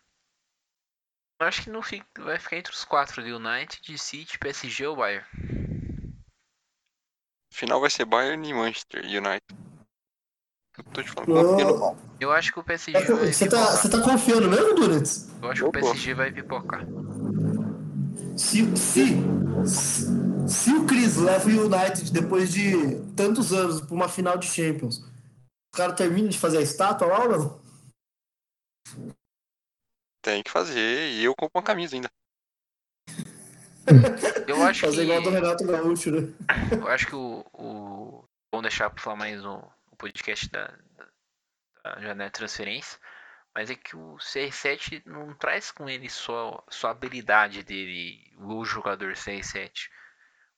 [1.41, 4.97] Eu acho que não fica, vai ficar entre os quatro de United, City, PSG ou
[4.97, 5.25] Bayern.
[7.55, 9.45] Final vai ser Bayern e Manchester United.
[10.77, 11.79] Eu tô te falando, Não.
[11.79, 11.97] mal.
[12.21, 13.77] Eu acho que o PSG vai Você tá, pipocar.
[13.77, 15.29] você tá confiando mesmo, Duretz?
[15.41, 15.73] Eu acho que o.
[15.73, 16.85] PSG vai pipocar.
[18.37, 19.05] Se, se,
[19.67, 24.47] se, se o Chris leva o United depois de tantos anos pra uma final de
[24.47, 24.99] Champions,
[25.73, 27.61] o cara termina de fazer a estátua lá ou não?
[30.23, 32.11] Tem que fazer e eu compro uma camisa ainda.
[34.47, 35.03] Eu acho Fazer que.
[35.03, 36.35] igual do Renato Gaúcho, né?
[36.73, 37.45] Eu acho que o.
[37.53, 39.57] o vamos deixar pra falar mais no,
[39.91, 40.67] no podcast da,
[40.97, 41.07] da,
[41.85, 42.99] da janela de transferência.
[43.55, 48.65] Mas é que o CR7 não traz com ele só, só a habilidade dele, o
[48.65, 49.89] jogador CR7.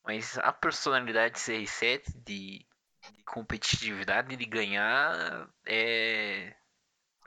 [0.05, 2.67] Mas a personalidade de CR7 de,
[3.17, 6.55] de competitividade, de ganhar, é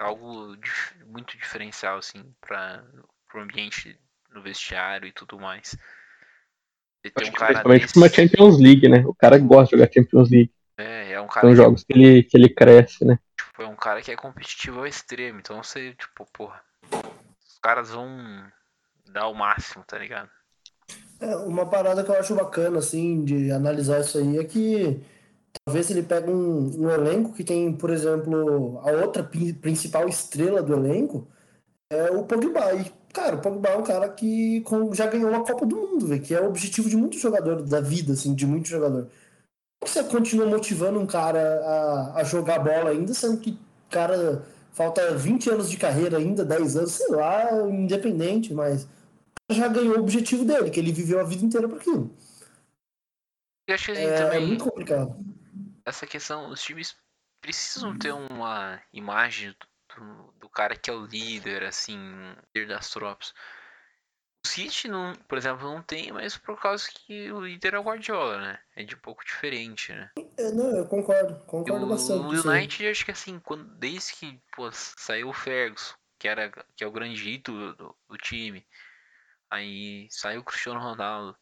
[0.03, 2.83] algo dif- muito diferencial, assim, para
[3.35, 3.97] o ambiente
[4.31, 5.75] no vestiário e tudo mais.
[7.01, 9.03] Você tem Acho um cara principalmente desse- uma Champions League, né?
[9.05, 10.53] O cara gosta de jogar Champions League.
[10.77, 13.19] É, é um cara São que jogos que ele, que ele cresce, né?
[13.37, 15.39] tipo, é um cara que é competitivo ao extremo.
[15.39, 16.61] Então você, tipo, porra.
[16.91, 18.09] Os caras vão
[19.07, 20.29] dar o máximo, tá ligado?
[21.19, 25.01] É, uma parada que eu acho bacana, assim, de analisar isso aí é que
[25.65, 30.61] talvez ele pegue um, um elenco que tem, por exemplo, a outra pri- principal estrela
[30.63, 31.27] do elenco
[31.91, 32.73] é o Pogba.
[32.75, 36.21] E, cara, o Pogba é um cara que já ganhou uma Copa do Mundo, velho,
[36.21, 39.09] que é o objetivo de muito jogador da vida, assim, de muito jogador.
[39.81, 43.57] Como você continua motivando um cara a, a jogar bola ainda, sendo que,
[43.89, 48.87] cara, falta 20 anos de carreira ainda, 10 anos, sei lá, independente, mas
[49.51, 52.09] já ganhou o objetivo dele, que ele viveu a vida inteira para aquilo.
[53.67, 55.15] Eu acho que É, é também muito complicado.
[55.85, 56.95] Essa questão, os times
[57.41, 59.55] precisam ter uma imagem
[59.95, 61.97] do, do cara que é o líder, assim,
[62.55, 63.33] líder das tropas.
[64.45, 67.83] O City, não, por exemplo, não tem, mas por causa que o líder é o
[67.83, 68.59] Guardiola, né?
[68.75, 70.11] É de um pouco diferente, né?
[70.37, 72.35] É, não, eu concordo, concordo o, bastante.
[72.35, 72.49] o.
[72.49, 76.87] United, acho que assim, quando, desde que pô, saiu o Ferguson, que, era, que é
[76.87, 78.65] o grande ídolo do, do time,
[79.49, 81.37] aí saiu o Cristiano Ronaldo,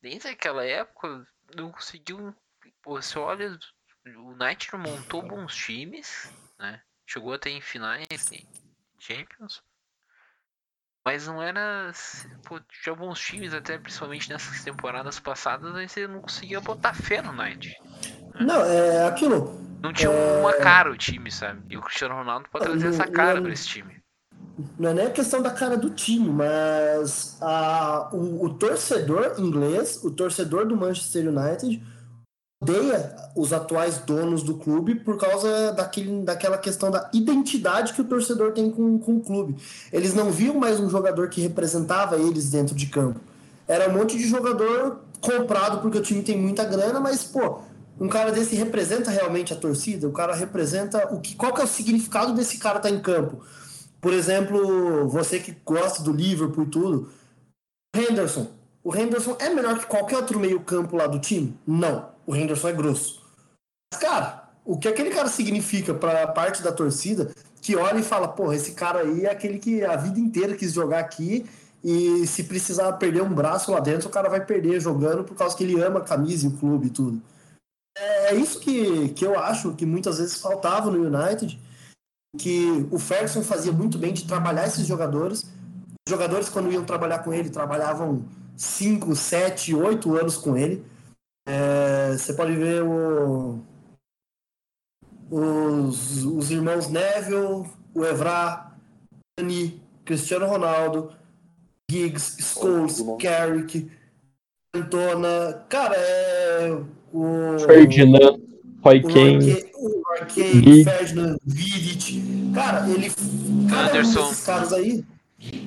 [0.00, 1.26] desde aquela época
[1.56, 2.34] não conseguiu.
[2.82, 3.58] Pô, você olha,
[4.06, 6.80] o United montou bons times, né?
[7.06, 8.46] Chegou até em finais de
[8.98, 9.62] Champions.
[11.04, 11.92] Mas não era.
[12.44, 17.20] Pô, tinha bons times até, principalmente nessas temporadas passadas, mas você não conseguia botar fé
[17.20, 17.74] no United.
[18.40, 19.60] Não, é aquilo.
[19.82, 21.62] Não tinha uma cara o time, sabe?
[21.68, 24.02] E o Cristiano Ronaldo pode Ah, trazer não- essa cara não- pra esse time.
[24.78, 30.02] não é nem a questão da cara do time, mas a, o, o torcedor inglês,
[30.02, 31.84] o torcedor do Manchester United,
[32.64, 38.04] odeia os atuais donos do clube por causa daquele, daquela questão da identidade que o
[38.04, 39.56] torcedor tem com, com o clube.
[39.92, 43.20] Eles não viam mais um jogador que representava eles dentro de campo.
[43.68, 47.60] Era um monte de jogador comprado porque o time tem muita grana, mas, pô,
[48.00, 50.08] um cara desse representa realmente a torcida?
[50.08, 53.00] O cara representa o que, qual que é o significado desse cara estar tá em
[53.00, 53.44] campo?
[54.00, 57.10] Por exemplo, você que gosta do Liverpool e tudo,
[57.94, 58.48] Henderson.
[58.82, 61.58] O Henderson é melhor que qualquer outro meio-campo lá do time?
[61.66, 62.13] Não.
[62.26, 63.22] O Henderson é grosso.
[63.92, 68.28] Mas, cara, o que aquele cara significa para parte da torcida que olha e fala:
[68.28, 71.46] porra, esse cara aí é aquele que a vida inteira quis jogar aqui
[71.82, 75.54] e se precisar perder um braço lá dentro, o cara vai perder jogando por causa
[75.54, 77.20] que ele ama a camisa e o clube e tudo.
[77.96, 81.60] É isso que, que eu acho que muitas vezes faltava no United
[82.38, 85.44] que o Ferguson fazia muito bem de trabalhar esses jogadores.
[86.06, 88.24] Os jogadores, quando iam trabalhar com ele, trabalhavam
[88.56, 90.84] 5, 7, 8 anos com ele.
[91.46, 93.60] É, você pode ver o,
[95.30, 98.72] os, os irmãos Neville, o Evra,
[99.38, 101.12] Dani, Cristiano Ronaldo,
[101.90, 103.90] Giggs, Scholes, Carrick,
[104.74, 105.64] Antona.
[105.68, 106.80] Cara, é.
[107.12, 108.40] O, Ferdinand,
[108.82, 109.74] Roy Kane
[110.24, 112.22] o Ferdinand, Vidic.
[112.54, 113.10] Cara, ele.
[113.68, 114.20] Cada Anderson.
[114.20, 115.04] um desses caras aí.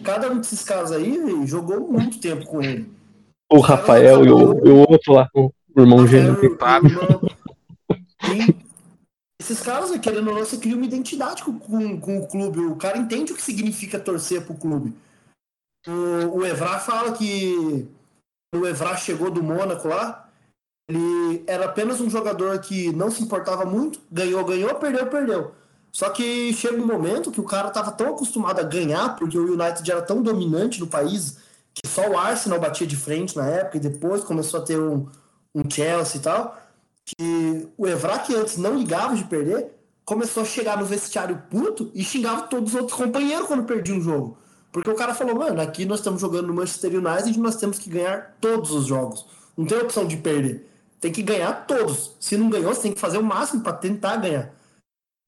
[0.03, 2.89] Cada um desses caras aí jogou muito tempo com ele.
[3.49, 5.51] O Rafael e o, e o, outro lá, o
[5.83, 6.37] irmão gêmeo.
[9.39, 12.59] Esses caras, querendo ou não, você cria uma identidade com, com, com, o clube.
[12.59, 14.93] O cara entende o que significa torcer pro clube.
[15.87, 17.87] O, o Evra fala que
[18.53, 20.29] o Evra chegou do Mônaco lá,
[20.89, 25.51] ele era apenas um jogador que não se importava muito, ganhou, ganhou, perdeu, perdeu.
[25.91, 29.53] Só que chega um momento que o cara estava tão acostumado a ganhar, porque o
[29.53, 31.37] United era tão dominante no país,
[31.73, 35.07] que só o Arsenal batia de frente na época, e depois começou a ter um,
[35.53, 36.57] um Chelsea e tal,
[37.05, 39.71] que o Evra, que antes não ligava de perder,
[40.05, 44.01] começou a chegar no vestiário puto e xingava todos os outros companheiros quando perdia um
[44.01, 44.37] jogo.
[44.71, 47.79] Porque o cara falou, mano, aqui nós estamos jogando no Manchester United e nós temos
[47.79, 49.25] que ganhar todos os jogos.
[49.57, 50.67] Não tem opção de perder
[50.99, 52.15] tem que ganhar todos.
[52.19, 54.53] Se não ganhou, você tem que fazer o máximo para tentar ganhar.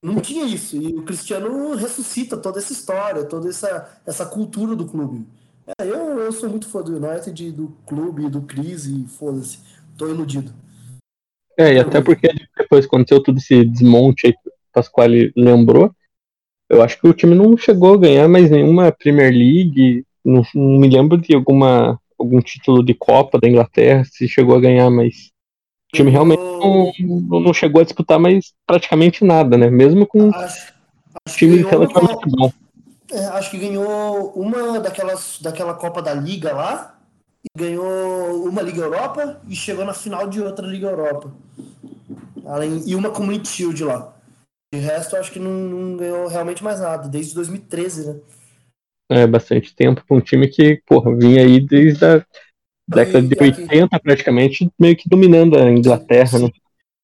[0.02, 0.78] Não tinha isso.
[0.78, 5.28] E o Cristiano ressuscita toda essa história, toda essa, essa cultura do clube.
[5.80, 9.60] É, eu, eu sou muito fã do United, do clube, do Cris e foda-se.
[10.00, 10.52] Tô iludido.
[11.58, 15.94] É, e até porque depois aconteceu todo esse desmonte aí que o Pasquale lembrou,
[16.70, 20.06] eu acho que o time não chegou a ganhar mais nenhuma Premier League.
[20.24, 24.60] Não, não me lembro de alguma algum título de Copa da Inglaterra, se chegou a
[24.60, 25.32] ganhar, mas
[25.92, 26.92] o time realmente não,
[27.40, 29.70] não, chegou a disputar mais praticamente nada, né?
[29.70, 30.74] Mesmo com acho,
[31.26, 32.54] acho time relativamente uma, bom.
[33.12, 36.99] É, acho que ganhou uma daquelas daquela Copa da Liga lá,
[37.58, 41.34] ganhou uma Liga Europa e chegou na final de outra Liga Europa.
[42.46, 44.16] Além, e uma Community Shield lá.
[44.74, 48.20] De resto, acho que não, não ganhou realmente mais nada, desde 2013, né?
[49.12, 52.24] É, bastante tempo para um time que, porra, vinha aí desde a
[52.88, 56.50] década de 80 praticamente meio que dominando a Inglaterra, né?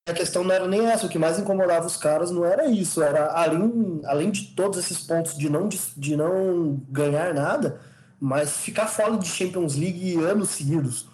[0.08, 3.02] A questão não era nem essa, o que mais incomodava os caras não era isso,
[3.02, 7.80] era além, além de todos esses pontos de não, de, de não ganhar nada,
[8.20, 11.08] mas ficar fora de Champions League anos seguidos.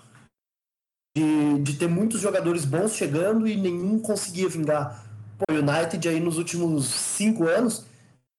[1.16, 5.06] De, de ter muitos jogadores bons chegando e nenhum conseguia vingar.
[5.50, 7.86] O United aí nos últimos cinco anos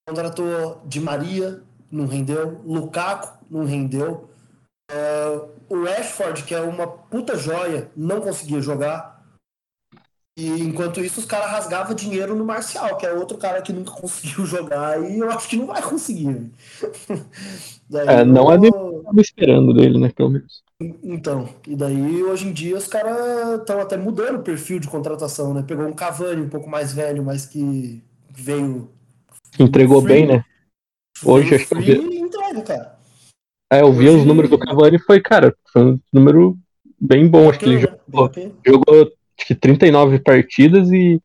[0.08, 4.32] contratou Di Maria, não rendeu, Lukaku não rendeu,
[4.92, 9.11] Uh, o Rashford, que é uma puta joia, não conseguia jogar.
[10.36, 13.90] E enquanto isso, os caras rasgavam dinheiro no Marcial, que é outro cara que nunca
[13.90, 16.50] conseguiu jogar e eu acho que não vai conseguir.
[17.88, 19.04] daí, é, não é eu...
[19.18, 20.62] esperando dele, né, pelo menos.
[21.02, 25.52] Então, e daí hoje em dia os caras estão até mudando o perfil de contratação,
[25.52, 25.62] né?
[25.62, 28.90] Pegou um Cavani um pouco mais velho, mas que veio.
[29.60, 30.44] Entregou free, bem, né?
[31.24, 31.92] Hoje acho que.
[31.92, 32.98] Entrega, cara.
[33.70, 36.58] É, eu vi os números do Cavani e foi, cara, foi um número
[36.98, 37.48] bem bom.
[37.48, 38.30] Acho que ele jogou,
[38.66, 39.12] jogou
[39.43, 41.20] acho que 39 partidas e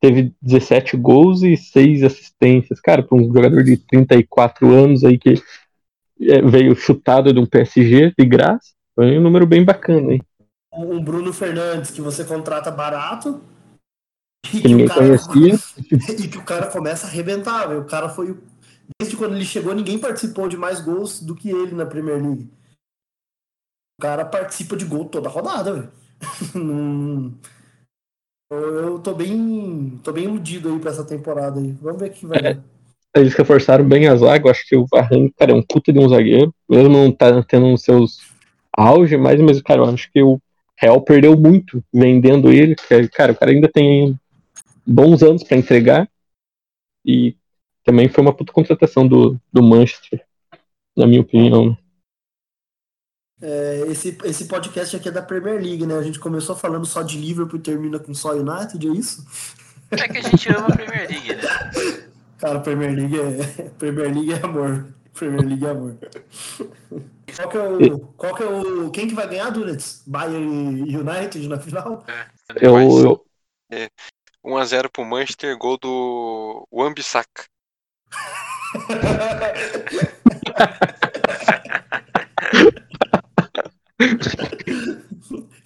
[0.00, 2.80] teve 17 gols e 6 assistências.
[2.80, 5.34] Cara, para um jogador de 34 anos aí que
[6.20, 10.22] é, veio chutado de um PSG de graça, foi um número bem bacana, hein?
[10.72, 13.42] Um Bruno Fernandes que você contrata barato
[14.44, 15.54] que, que ninguém conhecia.
[16.18, 17.76] e que o cara começa a arrebentar.
[17.76, 18.36] O cara foi
[19.00, 22.50] desde quando ele chegou, ninguém participou de mais gols do que ele na Premier League.
[23.98, 25.92] O cara participa de gol toda rodada, velho.
[28.50, 29.98] eu tô bem.
[30.02, 31.72] tô bem iludido aí pra essa temporada aí.
[31.80, 32.64] Vamos ver o que vai é, dar.
[33.14, 34.46] eles reforçaram bem a zaga.
[34.46, 36.54] Eu acho que o Varane, cara, é um puta de um zagueiro.
[36.68, 38.18] Mesmo não tá tendo os seus
[38.72, 40.40] auge, mas, mas, cara, eu acho que o
[40.76, 42.74] Real perdeu muito vendendo ele.
[42.74, 44.18] Porque, cara, o cara ainda tem
[44.86, 46.08] bons anos para entregar.
[47.04, 47.36] E
[47.84, 50.22] também foi uma puta contratação do, do Manchester,
[50.96, 51.76] na minha opinião.
[53.42, 55.96] É, esse, esse podcast aqui é da Premier League, né?
[55.96, 59.24] A gente começou falando só de Liverpool e termina com só United, é isso?
[59.90, 61.42] É que a gente ama a Premier League, né?
[62.38, 64.86] Cara, Premier League é, Premier League é amor.
[65.14, 65.96] Premier League é amor.
[67.36, 67.98] Qual que é o.
[68.16, 68.90] Qual que é o.
[68.90, 70.02] Quem que vai ganhar, Duretz?
[70.06, 72.04] Bayern e United na final?
[72.06, 73.26] É, Eu, eu,
[74.44, 77.44] 1x0 pro Manchester, gol do Wan-Bissaka.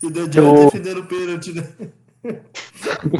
[0.02, 1.68] e The John Eu- defendendo o pênalti, né?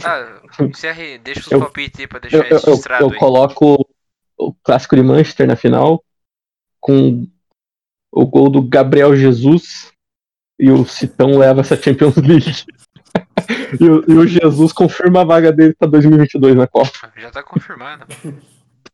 [0.04, 0.40] Ah,
[0.72, 3.18] CR, deixa os Eu- palpites aí pra eu, deixar eu, eu, registrado eu aí.
[3.18, 3.86] coloco
[4.38, 6.02] o clássico de Manchester na final
[6.80, 7.26] com
[8.12, 9.92] o gol do Gabriel Jesus
[10.58, 12.64] e o Citão leva essa Champions League.
[13.80, 17.12] e, o, e o Jesus confirma a vaga dele pra 2022 na Copa.
[17.16, 18.06] Já tá confirmado.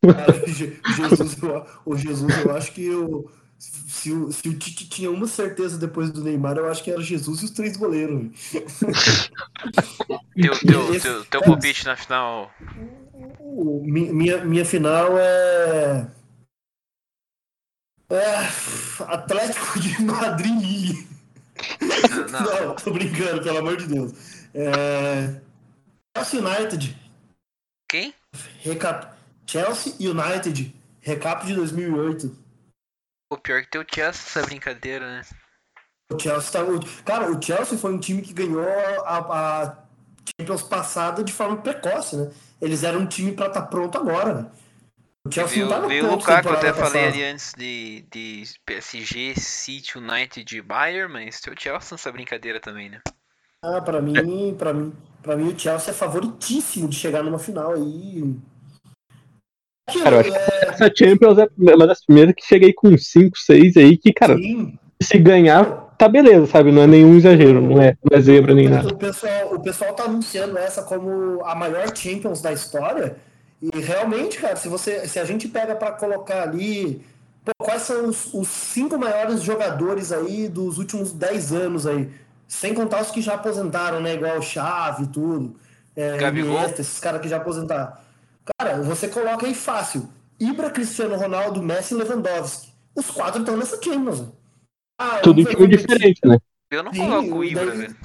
[0.02, 3.30] Cara, Je- Jesus, eu, o Jesus, eu acho que eu,
[3.60, 7.02] se, o, se o Tite tinha uma certeza depois do Neymar, eu acho que era
[7.02, 8.30] Jesus e os três goleiros.
[10.34, 12.50] Teu, teu, teu, teu palpite na final.
[13.82, 16.10] Minha, minha final é.
[18.08, 19.04] É.
[19.04, 21.08] Atlético de Madrid Lille.
[22.30, 22.66] Não, não.
[22.68, 24.12] Não, tô brincando, pelo amor de Deus.
[24.54, 25.38] É.
[26.16, 26.96] Chelsea United.
[27.90, 28.14] Quem?
[28.62, 29.14] Recap...
[29.46, 30.74] Chelsea United.
[31.02, 32.39] Recap de 2008.
[33.30, 35.22] O pior que tem o Chelsea essa brincadeira, né?
[36.12, 36.64] O Chelsea tá.
[36.64, 38.68] o- Cara, o Chelsea foi um time que ganhou
[39.04, 39.18] a,
[39.62, 39.78] a
[40.40, 42.30] Champions passada de forma precoce, né?
[42.60, 44.34] Eles eram um time pra estar pronto agora.
[44.34, 44.50] né?
[45.24, 48.04] O Chelsea Veio, não tava veio o pronto Lukaku, eu até falei ali antes de,
[48.10, 53.00] de PSG, City, United e Bayern, mas tem o Chelsea nessa brincadeira também, né?
[53.62, 57.72] Ah, pra mim, pra mim, pra mim o Chelsea é favoritíssimo de chegar numa final
[57.74, 58.34] aí.
[59.98, 63.76] Cara, eu acho é, Essa Champions é uma das primeiras que cheguei com 5, 6
[63.76, 65.64] aí, que, cara, sim, se ganhar,
[65.96, 66.70] tá beleza, sabe?
[66.70, 68.88] Não é nenhum exagero, não é, não é zebra nem nada.
[68.88, 73.16] o pessoal, o pessoal tá anunciando essa como a maior Champions da história.
[73.62, 77.02] E realmente, cara, se você, se a gente pega pra colocar ali,
[77.44, 82.08] pô, quais são os, os cinco maiores jogadores aí dos últimos 10 anos aí,
[82.48, 84.14] sem contar os que já aposentaram, né?
[84.14, 85.56] Igual o Chave e tudo,
[85.94, 86.54] é, Gabigol.
[86.54, 87.92] Iniesta, esses caras que já aposentaram.
[88.58, 90.08] Cara, você coloca aí fácil.
[90.38, 92.70] Ibra, Cristiano Ronaldo, Messi e Lewandowski.
[92.94, 94.20] Os quatro estão nessa Champions.
[94.22, 94.28] né?
[94.98, 96.38] Ah, Tudo um time diferente, né?
[96.70, 97.96] Eu não Sim, coloco o Ibra, daí- velho.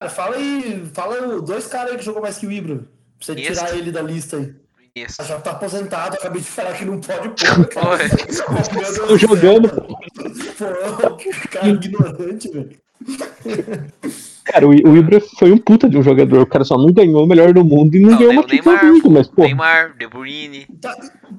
[0.00, 2.76] Cara, fala aí, fala dois caras aí que jogou mais que o Ibra.
[2.78, 2.86] Pra
[3.20, 3.64] você Iniesta.
[3.66, 4.54] tirar ele da lista aí.
[4.96, 5.24] Iniesta.
[5.24, 7.98] Já tá aposentado, acabei de falar que não pode pôr, cara.
[9.06, 9.68] Tô jogando.
[9.70, 9.96] Pô,
[11.16, 12.81] que cara ignorante, velho.
[14.44, 16.40] Cara, o, o Ibra foi um puta de um jogador.
[16.42, 18.84] O cara só não ganhou o melhor do mundo e não, Não, ganhou uma Neymar,
[18.84, 20.66] League, mas, pô, Neymar, De Bruyne.
[20.80, 20.96] Tá,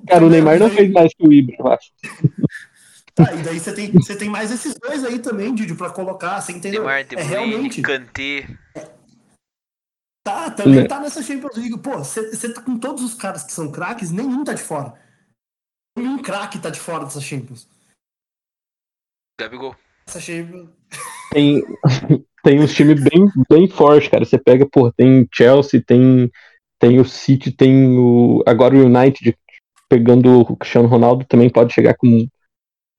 [0.08, 1.92] cara, o Neymar não fez mais que o Ibra, eu acho.
[3.16, 6.42] Tá, e daí você tem, você tem mais esses dois aí também, Didi, pra colocar,
[6.42, 6.82] você entendeu?
[6.82, 7.82] Neymar, De é Bruyne, realmente.
[7.84, 8.48] Kanté.
[10.26, 10.88] Tá, também Né?
[10.88, 11.78] tá nessa Champions League.
[11.78, 15.00] Pô, você você tá com todos os caras que são craques, nenhum tá de fora.
[15.96, 17.68] Nenhum craque tá de fora dessa Champions.
[19.40, 19.76] Gabigol.
[20.08, 20.70] Essa Champions.
[21.32, 21.64] Tem,
[22.44, 24.26] tem uns times bem, bem fortes, cara.
[24.26, 26.32] Você pega, pô, tem Chelsea, tem,
[26.80, 28.44] tem o City, tem o.
[28.46, 29.36] Agora o United
[29.90, 32.28] pegando o Cristiano Ronaldo também pode chegar como,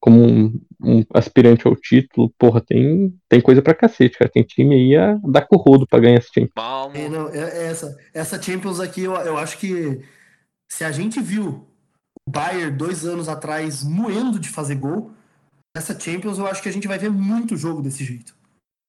[0.01, 2.33] como um, um aspirante ao título.
[2.39, 4.31] Porra, tem, tem coisa pra cacete, cara.
[4.31, 6.49] Tem time aí a dar corrodo pra ganhar esse time.
[6.95, 10.01] É, não, é- é essa, essa Champions aqui, eu, eu acho que
[10.69, 11.67] se a gente viu
[12.27, 15.13] o Bayern dois anos atrás moendo de fazer gol,
[15.77, 18.35] essa Champions eu acho que a gente vai ver muito jogo desse jeito.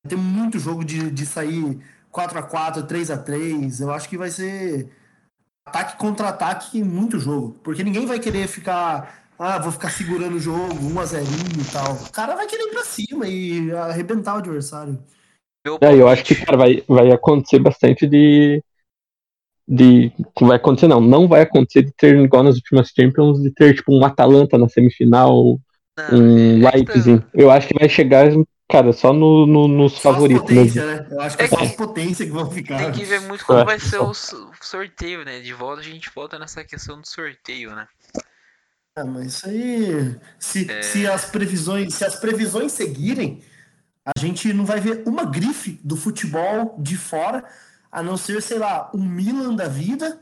[0.03, 1.79] Vai ter muito jogo de, de sair
[2.13, 3.81] 4x4, 3x3.
[3.81, 4.89] Eu acho que vai ser
[5.67, 7.59] ataque contra ataque muito jogo.
[7.63, 9.25] Porque ninguém vai querer ficar.
[9.37, 11.23] Ah, vou ficar segurando o jogo, 1x0
[11.59, 11.93] e tal.
[11.93, 15.03] O cara vai querer ir pra cima e arrebentar o adversário.
[15.81, 18.63] É, eu acho que, cara, vai, vai acontecer bastante de.
[19.67, 20.11] De.
[20.39, 21.01] Vai acontecer, não.
[21.01, 24.69] Não vai acontecer de ter, igual nas últimas Champions, de ter, tipo, um Atalanta na
[24.69, 25.59] semifinal,
[25.97, 27.25] Não, um é que tá- Leipzig.
[27.33, 28.27] Eu acho que vai chegar,
[28.69, 31.07] cara, só no, no- nos Só favoritos potência, né?
[31.09, 32.77] Eu acho que é, É só que- as potências que vão ficar.
[32.77, 35.39] Tem que ver muito como Eu vai ser o so- sorteio, né?
[35.39, 37.87] De volta a gente volta nessa questão do sorteio, né?
[38.97, 40.15] Ah, mas isso aí.
[40.39, 40.81] Se, É.
[40.81, 43.41] se, as previsões, se as previsões seguirem,
[44.05, 47.43] a gente não vai ver uma grife do futebol de fora,
[47.91, 50.19] a não ser, sei lá, um Milan da vida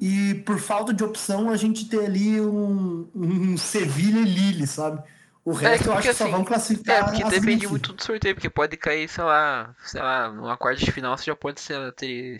[0.00, 5.02] e por falta de opção a gente ter ali um, um Sevilha e Lille, sabe?
[5.44, 6.96] O resto eu acho que só assim, vão classificar.
[6.96, 10.84] É, porque depende muito do sorteio, porque pode cair, sei lá, sei lá, numa quarta
[10.84, 12.38] de final você já pode ser ter.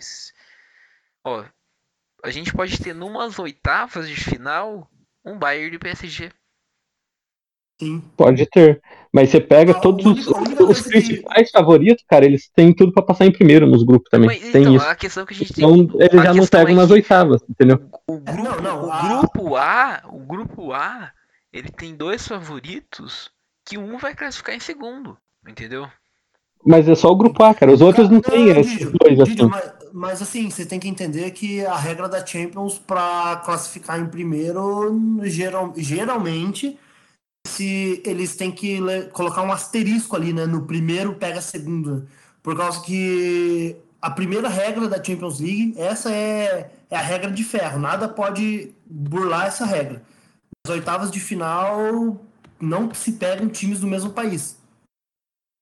[1.23, 1.43] Ó,
[2.23, 4.89] a gente pode ter numas oitavas de final
[5.23, 6.31] um Bayern e PSG.
[7.85, 8.01] Sim.
[8.15, 8.79] Pode ter.
[9.13, 13.01] Mas você pega A todos os, os que- principais favoritos, cara, eles têm tudo pra
[13.03, 14.27] passar em primeiro nos grupos também.
[14.29, 14.85] Mas, tem então, isso.
[14.87, 15.65] a questão que a gente tem.
[15.65, 17.81] Então eles a já não pegam é nas que oitavas, entendeu?
[18.07, 21.11] O grupo, não, não, o a- grupo A, o grupo A,
[21.51, 23.29] ele tem dois favoritos
[23.65, 25.17] que um vai classificar em segundo,
[25.47, 25.87] entendeu?
[26.63, 27.71] Mas é só o grupo A, cara.
[27.73, 29.45] Os outros não tem esses dois assim.
[29.49, 34.05] mas, mas assim, você tem que entender que a regra da Champions para classificar em
[34.05, 36.77] primeiro, geral, geralmente,
[37.47, 38.79] se eles têm que
[39.13, 40.45] colocar um asterisco ali, né?
[40.45, 42.05] No primeiro pega a segunda.
[42.43, 47.43] Por causa que a primeira regra da Champions League, essa é, é a regra de
[47.43, 47.79] ferro.
[47.79, 50.01] Nada pode burlar essa regra.
[50.65, 52.23] Nas oitavas de final,
[52.59, 54.57] não se pegam times do mesmo país.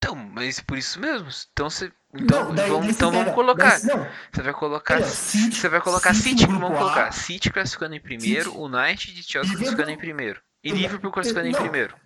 [0.02, 1.28] Então, mas por isso mesmo.
[1.52, 1.92] Então você.
[2.12, 3.78] Então, Não, daí- vamos, daí então pega- vamos colocar.
[3.78, 4.94] Você vai colocar.
[4.96, 6.78] Olha, City- você vai colocar City City, vamos A.
[6.78, 10.40] colocar City classificando em primeiro, o United e Chelsea Liverpool- classificando em primeiro.
[10.62, 11.60] E Liverpool classificando em não.
[11.60, 11.96] primeiro.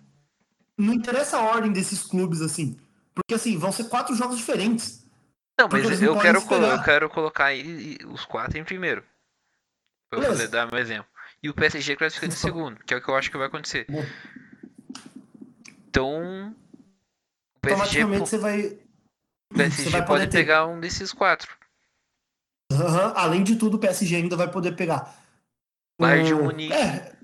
[0.77, 2.77] não interessa a ordem desses clubes assim.
[3.13, 5.05] Porque assim, vão ser quatro jogos diferentes.
[5.59, 7.51] Não, mas não eu quero, eu quero colocar
[8.07, 9.03] os quatro em primeiro.
[10.09, 10.37] Pra Beleza.
[10.43, 11.07] poder dar meu exemplo.
[11.41, 13.85] E o PSG classificando em segundo, que é o que eu acho que vai acontecer.
[13.89, 14.03] Bom.
[15.87, 16.55] Então.
[17.55, 18.65] O PSG, Automaticamente você vai.
[19.51, 20.37] o PSG vai pode ter.
[20.37, 21.55] pegar um desses quatro.
[22.71, 25.15] Aham, Além de tudo, o PSG ainda vai poder pegar.
[25.99, 26.73] Bayern de Munique.
[26.73, 27.14] É,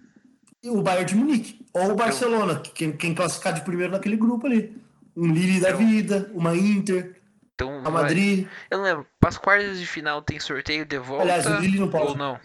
[0.69, 1.65] o Bayern de Munique.
[1.73, 4.75] Ou o Barcelona, que quem, quem classificar de primeiro naquele grupo ali.
[5.15, 7.19] Um Lille da Eu- vida, uma Inter,
[7.53, 8.47] Então, a Madrid.
[8.69, 9.05] eu não lembro.
[9.19, 12.17] Para as quartas de final tem sorteio de volta Aliás, o Lille não ou pode.
[12.17, 12.39] não?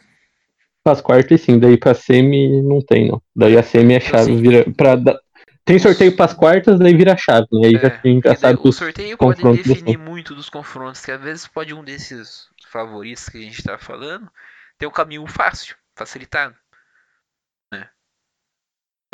[0.84, 3.20] As quartas sim, daí pra semi não tem, não.
[3.34, 4.36] Daí a semi é chave, sei.
[4.36, 4.72] vira.
[4.76, 5.18] Pra, da-
[5.64, 7.66] Tem sorteio pras quartas, daí vira chave, né?
[7.66, 11.20] Aí É, já, a daí sabe o sorteio pode definir muito dos confrontos, que às
[11.20, 14.30] vezes pode um desses favoritos que a gente tá falando
[14.78, 16.54] ter um caminho fácil, facilitado.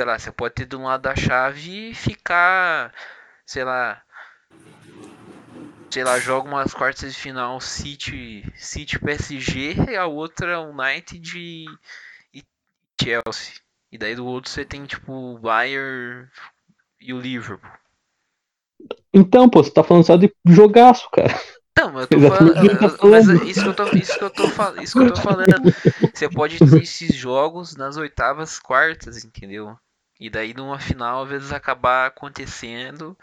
[0.02, 2.92] Sei lá, você pode ter de um lado da chave e ficar,
[3.46, 4.02] sei lá,
[5.92, 11.66] sei lá, joga umas quartas de final City, City PSG e a outra United e
[12.34, 12.42] e
[13.02, 13.54] Chelsea.
[13.92, 16.28] E daí do outro você tem tipo o Bayern
[17.00, 17.70] e o Liverpool.
[19.12, 21.34] Então, pô, você tá falando só de jogaço, cara.
[21.76, 23.40] Não, eu tô Exatamente falando, o que eu tô mas falando.
[23.42, 25.62] isso que eu tô, isso que eu tô, isso que eu tô falando.
[26.12, 29.78] Você pode ter esses jogos nas oitavas, quartas, entendeu?
[30.22, 33.18] E daí numa final às vezes acabar acontecendo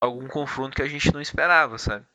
[0.00, 2.06] algum confronto que a gente não esperava, sabe?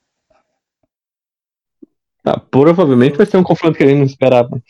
[2.24, 4.62] Tá, provavelmente vai ser um confronto que a gente não esperava.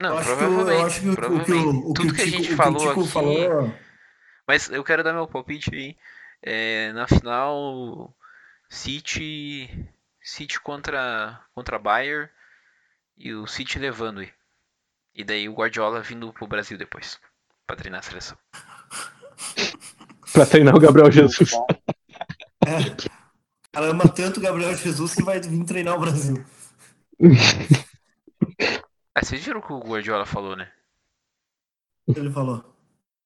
[0.00, 2.56] Não, acho provavelmente, eu acho que, o- o que, o, Tudo o que a gente
[2.56, 3.74] falou aqui, falou.
[4.46, 5.96] mas eu quero dar meu palpite aí.
[6.42, 8.14] É, na final,
[8.68, 9.68] City,
[10.22, 12.28] City contra contra Bayern
[13.16, 14.32] e o City levando aí.
[15.14, 17.20] E daí o Guardiola vindo pro Brasil depois
[17.66, 18.36] pra treinar a seleção.
[20.32, 21.50] Pra treinar o Gabriel Jesus.
[22.66, 22.78] É,
[23.74, 26.42] ela ama tanto o Gabriel Jesus que vai vir treinar o Brasil.
[29.14, 30.68] Ah, vocês viram o que o Guardiola falou, né?
[32.08, 32.64] Ele falou.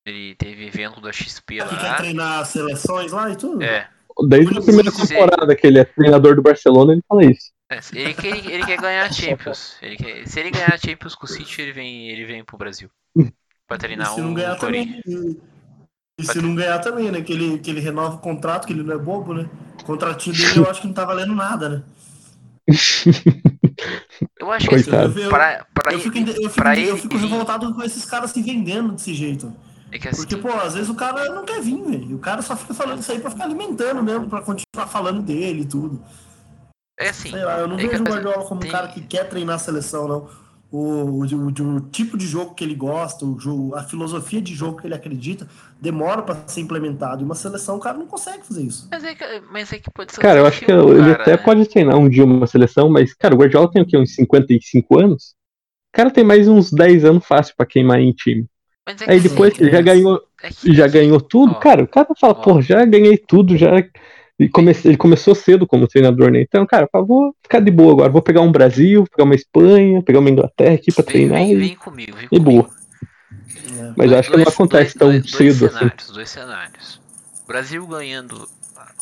[0.05, 1.95] Ele teve evento da XP quer lá.
[1.95, 3.63] treinar as seleções lá e tudo.
[3.63, 3.89] É,
[4.27, 7.53] Desde a primeira temporada que ele é treinador do Barcelona, ele fala isso.
[7.71, 9.77] é, ele, quer, ele quer ganhar a Champions.
[9.81, 12.59] Ele quer- se ele ganhar a Champions com o City, ele vem, ele vem pro
[12.59, 12.91] Brasil.
[13.69, 15.05] Pra E treinar se não o ganhar Corinthians.
[15.05, 15.37] também.
[16.19, 17.21] E, e se não ganhar também, né?
[17.21, 19.49] Que ele, que ele renova o contrato, que ele não é bobo, né?
[19.81, 21.83] O contratinho dele eu acho que não tá valendo nada, né?
[24.41, 24.91] Eu acho que assim.
[24.91, 27.83] Eu- pra, pra, Eu fico, ele, eu fico, pra eu ele fico vir- revoltado com
[27.83, 29.55] esses caras se vendendo desse jeito.
[29.93, 32.17] é que assim, Porque, pô, às vezes o cara não quer vir, velho.
[32.17, 35.63] O cara só fica falando isso aí pra ficar alimentando mesmo, pra continuar falando dele
[35.63, 36.03] e tudo.
[36.99, 39.01] é assim, Sei lá, eu não é vejo o Guardiola como tem- um cara que
[39.03, 40.29] quer treinar a seleção, não.
[40.71, 44.55] O, o, o- o tipo de jogo que ele gosta, o jogo, a filosofia de
[44.55, 45.49] jogo que ele acredita,
[45.81, 47.23] demora pra ser implementado.
[47.23, 48.87] E uma seleção, o cara não consegue fazer isso.
[48.91, 51.01] Mas é que, mas é que pode ser um Cara, eu acho que do ele
[51.01, 51.43] cara, até né?
[51.43, 53.97] pode treinar um dia uma seleção, mas, cara, o Guardiola tem o quê?
[53.97, 55.35] Uns 55 anos?
[55.93, 58.47] O cara tem mais uns 10 anos fácil pra queimar em time.
[58.87, 61.83] Mas é que Aí depois ele já ganhou, é que- já ganhou tudo, Ó, cara,
[61.85, 62.43] o cara fala, ó.
[62.43, 63.71] pô, já ganhei tudo, já.
[64.39, 66.41] E come- Ele começou cedo como treinador, né?
[66.43, 68.09] Então, cara, eu vou ficar de boa agora.
[68.09, 71.39] Vou pegar um Brasil, pegar uma Espanha, pegar uma Inglaterra aqui pra Vem, treinar.
[71.39, 72.45] vem, e- vem comigo, vem e comigo.
[72.45, 72.71] boa.
[73.97, 75.79] Mas eu acho que não acontece tão dois, cedo dois assim.
[75.79, 77.01] cenários, Dois cenários.
[77.47, 78.49] Brasil ganhando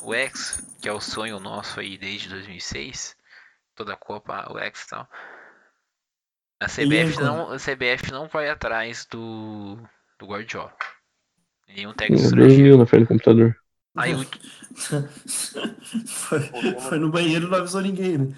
[0.02, 3.14] o X, que é o sonho nosso aí desde 2006,
[3.74, 5.08] toda a Copa, o X e tal.
[6.60, 9.76] A CBF não, a CBF não vai atrás do,
[10.18, 10.72] do Guardiola.
[11.68, 12.62] Nenhum técnico Deus estrangeiro.
[12.62, 13.54] mil na frente do computador.
[13.96, 14.26] Aí o,
[16.06, 16.40] foi,
[16.80, 18.36] foi no banheiro e não avisou ninguém, né?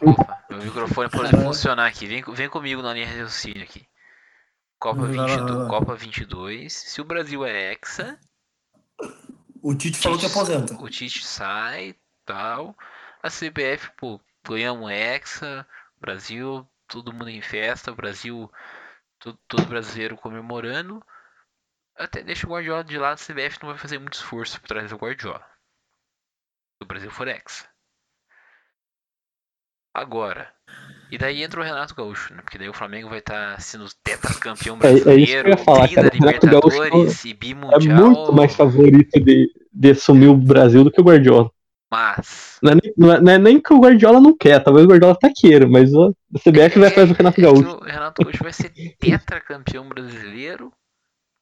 [0.00, 2.06] opa, meu microfone pode funcionar aqui.
[2.06, 3.86] Vem, vem comigo na linha de raciocínio aqui.
[4.78, 5.68] Copa lá, 22, vai lá.
[5.68, 6.72] Copa 22.
[6.72, 8.18] Se o Brasil é hexa,
[9.62, 10.74] O Tite falou que aposenta.
[10.74, 11.94] o Tite sai
[12.24, 12.76] tal.
[13.22, 15.66] A CBF, pô, ganhamos hexa.
[16.00, 17.92] Brasil, todo mundo em festa.
[17.92, 18.50] Brasil,
[19.18, 21.02] todo, todo brasileiro comemorando.
[21.98, 23.14] Até deixa o Guardiola de lado.
[23.14, 25.40] A CBF não vai fazer muito esforço por trás do Guardiola.
[25.40, 27.66] Se o Brasil for hexa.
[29.94, 30.48] Agora.
[31.10, 32.42] E daí entra o Renato Gaúcho, né?
[32.42, 36.08] Porque daí o Flamengo vai estar sendo tetracampeão É- é brasileiro, ia falar, cara.
[36.08, 38.10] O Libertadores e É bimundial.
[38.10, 41.50] muito mais favorito de, de assumir o Brasil do que o Guardiola.
[41.90, 42.58] Mas.
[42.62, 45.14] Não é, nem, não é- é nem que o Guardiola não quer, talvez o Guardiola
[45.14, 47.76] até queira, mas a CBF vai atrás do Renato É Gaúcho.
[47.78, 48.70] o Renato Gaúcho vai ser
[49.00, 50.70] tetracampeão brasileiro,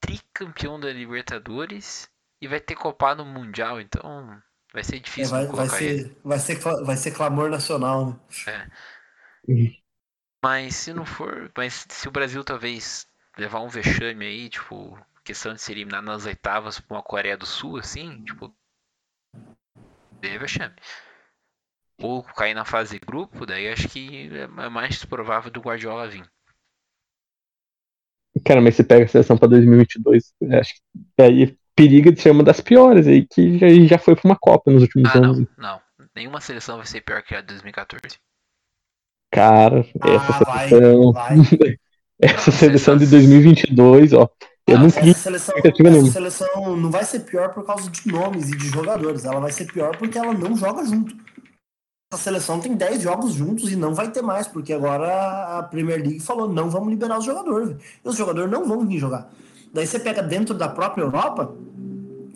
[0.06, 2.08] tricampeão da Libertadores
[2.40, 4.40] e vai ter copado o Mundial, então
[4.72, 6.06] vai ser É, difícil vai, não vai, ele.
[6.08, 8.70] ser, vai, ser, vai ser clamor nacional, né?
[10.42, 15.52] Mas se não for, mas se o Brasil talvez levar um vexame aí, tipo, questão
[15.52, 18.50] de se eliminar nas oitavas pra uma Coreia do Sul, assim, tipo,
[20.22, 20.74] é vexame.
[21.98, 26.26] Ou cair na fase de grupo, daí acho que é mais provável do Guardiola vir.
[28.44, 32.30] Cara, mas você pega a seleção pra 2022, eu acho que aí periga de ser
[32.30, 35.38] uma das piores aí, que já, já foi pra uma Copa nos últimos Ah, anos.
[35.38, 35.80] não, não.
[36.14, 38.16] Nenhuma seleção vai ser pior que a de 2014.
[39.30, 41.36] Cara, essa Ah, vai, seleção, vai.
[42.20, 44.28] essa Não, seleção de essas- 2022, ó,
[44.66, 48.48] eu Ah, não essa seleção, essa seleção não vai ser pior por causa de nomes
[48.50, 49.24] e de jogadores.
[49.24, 51.14] Ela vai ser pior porque ela não joga junto.
[52.16, 55.98] Essa seleção tem 10 jogos juntos e não vai ter mais, porque agora a Premier
[56.00, 57.76] League falou: não vamos liberar os jogadores.
[58.02, 59.30] E os jogadores não vão vir jogar.
[59.72, 61.52] Daí você pega dentro da própria Europa,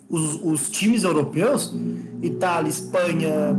[0.07, 1.73] os, os times europeus,
[2.21, 3.55] Itália, Espanha,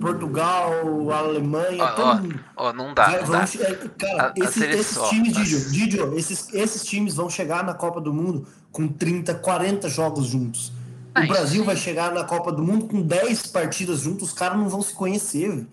[0.00, 0.72] Portugal,
[1.12, 2.40] Alemanha, Ó, todo mundo.
[2.56, 3.44] Ó, não dá, Vai- não vão dá.
[3.62, 7.62] é, Cara, A- a esses, seleção- esses times, Didio, Didio, esses, esses times vão chegar
[7.64, 10.72] na Copa do Mundo com 30, 40 jogos juntos.
[11.14, 11.66] Ah, O Brasil sim.
[11.66, 14.92] vai chegar na Copa do Mundo com 10 partidas juntos, os caras não vão se
[14.94, 15.68] conhecer, velho.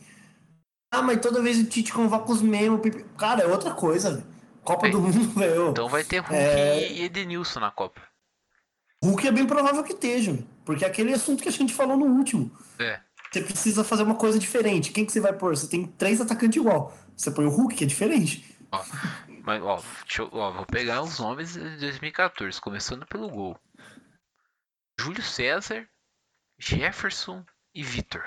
[0.93, 2.81] Ah, mas toda vez o Tite convoca os mesmos.
[3.17, 4.27] Cara, é outra coisa, velho.
[4.63, 5.69] Copa Bem, do Mundo, velho.
[5.69, 6.91] Então vai ter Hulk É.
[6.91, 8.01] e Edenilson na Copa.
[9.03, 10.37] Hulk é bem provável que esteja.
[10.63, 12.51] Porque é aquele assunto que a gente falou no último.
[12.77, 12.99] É.
[13.31, 14.91] Você precisa fazer uma coisa diferente.
[14.91, 15.55] Quem que você vai pôr?
[15.57, 16.95] Você tem três atacantes igual.
[17.15, 18.55] Você põe o Hulk, que é diferente.
[19.43, 19.81] Mas, ó,
[20.19, 23.57] eu- ó, vou pegar os nomes de 2014, começando pelo gol.
[25.01, 25.87] Júlio César,
[26.59, 27.43] Jefferson
[27.73, 28.23] e Vitor.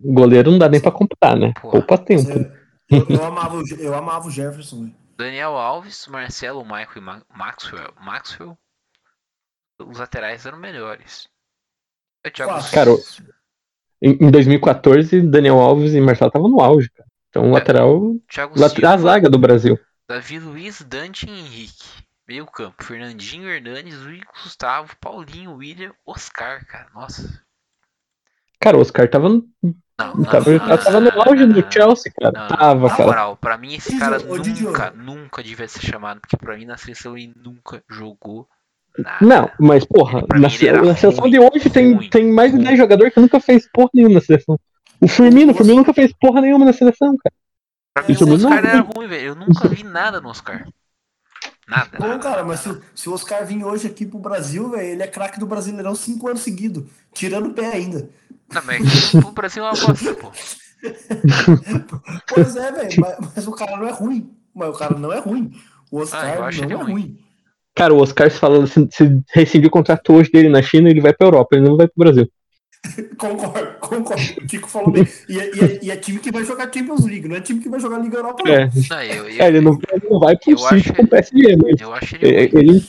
[0.00, 1.52] Goleiro não dá nem pra comparar, né?
[1.60, 1.72] Porra.
[1.78, 2.22] Poupa tempo.
[2.22, 2.52] Você-
[2.90, 4.94] eu, eu amava, o eu amava o Jefferson, velho.
[5.16, 7.92] Daniel Alves, Marcelo, Michael e Ma- Maxwell.
[8.00, 8.56] Maxwell.
[9.80, 11.28] Os laterais eram melhores.
[12.24, 12.70] É, Thiago Quatro.
[12.72, 12.90] Cara,
[14.00, 17.08] Em, em 2014, Daniel Alves e Marcelo estavam no auge, cara.
[17.30, 19.78] Então, lateral, Thiago late- a Silva, zaga do Brasil.
[20.08, 21.84] Davi Luiz, Dante e Henrique.
[22.28, 22.84] Meio campo.
[22.84, 26.86] Fernandinho, Hernandes, Luiz Gustavo, Paulinho, William, Oscar, cara.
[26.94, 27.42] Nossa.
[28.60, 31.52] Cara, o Oscar tava, no- Não, não, tava, não, não, tava no não, auge não,
[31.54, 31.72] do não.
[31.72, 32.32] Chelsea, cara.
[32.32, 32.56] Não, não.
[32.56, 33.04] Tava, Na cara.
[33.08, 37.16] moral, pra mim esse cara nunca, nunca devia ser chamado, porque pra mim na seleção
[37.16, 38.46] ele nunca jogou
[38.98, 39.24] nada.
[39.24, 42.56] Não, mas porra, na, era na seleção ruim, de hoje tem, ruim, tem mais de
[42.58, 42.66] ruim.
[42.66, 44.58] 10 jogadores que nunca fez porra nenhuma na seleção.
[45.00, 47.34] O Firmino, o Firmino nunca fez porra nenhuma na seleção, cara.
[47.94, 49.26] Pra mim o não- Oscar era ruim, velho.
[49.28, 50.66] Eu nunca vi nada no Oscar.
[51.68, 51.90] Nada.
[51.98, 54.82] Bom, nada, cara, nada, mas se, se o Oscar vir hoje aqui pro Brasil, velho,
[54.88, 58.08] ele é craque do Brasileirão cinco anos seguidos, tirando o pé ainda.
[58.64, 60.32] Mas o Brasil é uma bosta, pô.
[62.28, 64.30] Pois é, velho, mas, mas o cara não é ruim.
[64.54, 65.52] Mas o cara não é ruim.
[65.90, 66.92] O Ah, Oscar eu acho não ele é ruim.
[66.92, 67.18] ruim.
[67.74, 71.00] Cara, o Oscar se falando se, se rescindir o contrato hoje dele na China, ele
[71.00, 72.28] vai pra Europa, ele não vai pro Brasil.
[73.18, 74.22] Concordo, concordo.
[74.42, 75.06] O Tico falou bem.
[75.28, 77.60] E é, e é- e é time que vai jogar Champions League, não é time
[77.60, 78.54] que vai jogar Liga Europa, não.
[78.54, 81.56] É, Não, eu, eu, é, ele, não, ele não vai pro City com o PSG,
[81.56, 82.88] mas eu acho ele ele,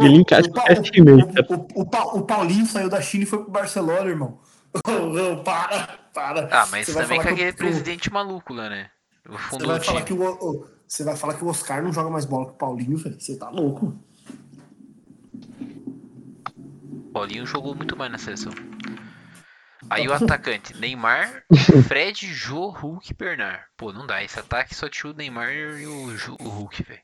[0.00, 3.26] ele encaixa o, com o o, o, o, Pa- o Paulinho saiu da China e
[3.26, 4.38] foi pro Barcelona, irmão.
[4.86, 6.48] Ô, para, para.
[6.50, 8.88] Ah, mas Você vai também com que aquele o- presidente maluco lá, né?
[9.28, 10.18] O Você fundo vai, do falar time.
[10.18, 12.56] que o, o- você vai falar que o Oscar não joga mais bola que o
[12.56, 13.20] Paulinho, velho.
[13.20, 13.94] Você tá louco.
[17.12, 18.52] Paulinho jogou muito mais na seleção.
[19.90, 21.42] Aí o atacante, Neymar,
[21.88, 23.60] Fred, Jô, Hulk e Bernard.
[23.76, 24.22] Pô, não dá.
[24.22, 27.00] Esse ataque só tinha o Neymar e o, Jô- o Hulk, velho.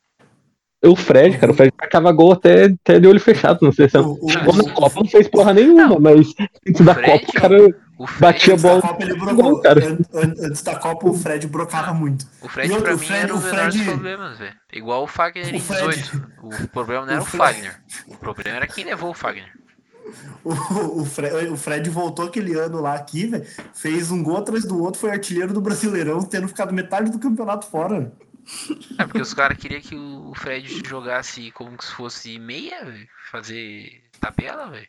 [0.85, 4.16] O Fred, cara, o Fred marcava gol até, até de olho fechado na seleção.
[4.22, 5.98] O- Chegou na Copa, não fez porra nenhuma, Não.
[6.01, 6.32] mas
[6.68, 7.56] antes da Fred- Copa o cara
[7.98, 8.82] O Fred, Batia a Antes da bola.
[8.82, 9.60] Copa ele Gol, brocou.
[9.60, 9.85] cara.
[9.85, 12.24] An- an- Antes da Copa o Fred brocava muito.
[12.40, 14.55] o Fred E outro, pra o mim Fred- era menor dos Fred- problemas, velho.
[14.72, 16.32] Igual o Fagner em O Fred- 18.
[16.44, 17.80] O problema não era o o, Fagner.
[18.06, 19.51] O problema era quem levou o Fagner.
[20.44, 23.44] O, o, Fred, o Fred voltou aquele ano lá aqui, velho.
[23.74, 27.66] Fez um gol atrás do outro, foi artilheiro do Brasileirão, tendo ficado metade do campeonato
[27.66, 28.12] fora.
[28.98, 33.06] É porque os caras queriam que o Fred jogasse como se fosse meia, velho.
[33.30, 34.89] Fazer tabela, velho.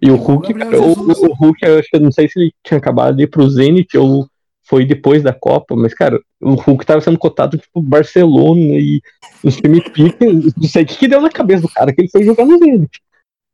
[0.00, 2.78] E o Hulk, o, o Hulk, eu acho que eu não sei se ele tinha
[2.78, 4.28] acabado de ir pro Zenit ou
[4.66, 9.00] foi depois da Copa, mas, cara, o Hulk tava sendo cotado tipo Barcelona e
[9.42, 10.24] os times pica.
[10.24, 12.58] Não sei o que, que deu na cabeça do cara que ele foi jogar no
[12.58, 13.00] Zenit.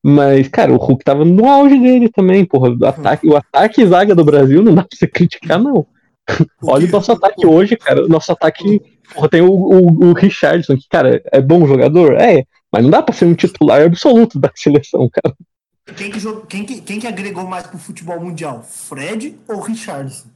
[0.03, 2.71] Mas, cara, o Hulk tava no auge dele também, porra.
[2.71, 5.87] O ataque, o ataque e zaga do Brasil não dá pra você criticar, não.
[6.63, 8.05] Olha o nosso ataque hoje, cara.
[8.05, 8.81] O nosso ataque,
[9.13, 12.15] porra, tem o, o, o Richardson, que, cara, é bom jogador?
[12.15, 15.37] É, mas não dá pra ser um titular absoluto da seleção, cara.
[15.97, 18.63] Quem que, jogou- quem, que, quem que agregou mais pro futebol mundial?
[18.63, 20.29] Fred ou Richardson?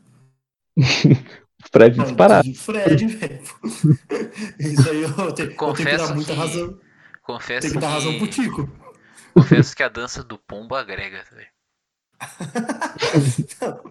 [1.72, 2.52] Fred disparado.
[2.54, 3.38] Fred, velho.
[4.58, 6.74] Isso aí eu, te- eu tenho que dar muita que- razão.
[7.22, 8.68] Confesso Tem que dar razão pro Tico.
[9.42, 11.48] confesso que a dança do pombo agrega, velho.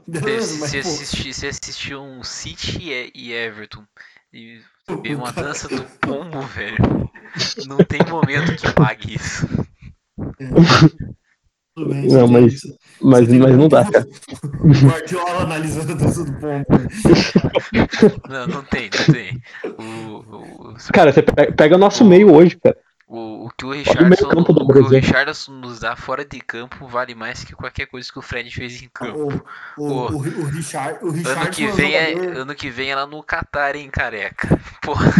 [0.07, 3.84] Beleza, Se, se, assistir, se assistir um City e Everton
[4.32, 4.60] e
[5.03, 6.78] ver uma dança do pombo, velho,
[7.68, 9.45] não tem momento que pague isso.
[11.78, 12.61] bem, Não, você mas-
[13.02, 14.07] Mas, mas não dá, cara.
[14.86, 16.65] Guardiola analisando a dança do pombo.
[16.72, 16.88] né?
[18.30, 19.41] Não, não tem, não tem.
[19.78, 22.78] O, o, Cara, você pe- pega o nosso meio hoje, cara.
[23.15, 24.88] O, o que o meio Richardson, o que o.
[24.88, 28.81] Richardson nos dá fora de campo vale mais que qualquer coisa que o Fred fez
[28.81, 29.44] em campo.
[29.77, 32.69] O, o, o, o, Richard, o Ano Richardson que, é vem é, jogador- ano que
[32.72, 34.60] vem é lá no Qatar, hein, careca.
[34.81, 35.11] Porra,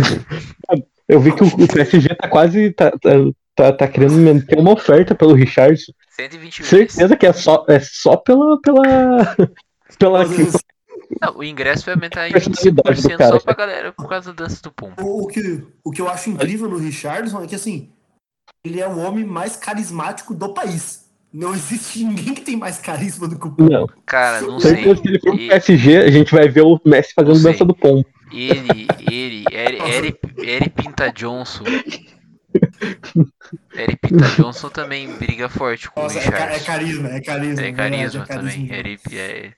[1.08, 2.72] Eu vi que o, o PSG tá quase.
[2.72, 3.10] Tá, tá,
[3.56, 5.92] tá, tá querendo meter uma oferta pelo Richardson.
[6.10, 6.68] 120 milhões.
[6.68, 8.60] Certeza que é só, é só pela.
[8.60, 9.36] pela.
[10.00, 10.26] pela
[11.22, 14.34] Não, o ingresso vai aumentar em Personalidade do 25% cara, só pra galera por causa
[14.34, 14.96] da dança do pombo.
[15.02, 17.90] O, o que, o que eu acho incrível no Richardson é que, assim,
[18.64, 21.04] ele é o homem mais carismático do país.
[21.34, 23.72] Não existe ninguém que tem mais carisma do que o Pombo.
[23.72, 24.76] não, Cara, não sei.
[24.96, 27.74] que ele for pro E- PSG, a gente vai ver o Messi fazendo dança do
[27.76, 28.06] pombo.
[28.32, 31.64] Ele, ele, Eri, Eri, Eri Pinta Johnson.
[33.76, 36.66] Eri Pinta Johnson também briga forte com Nossa, o é, é Richardson.
[36.66, 37.62] carisma, é carisma.
[37.62, 38.52] É verdade, carisma é carisma.
[38.52, 38.74] também.
[38.74, 39.52] Eri, é...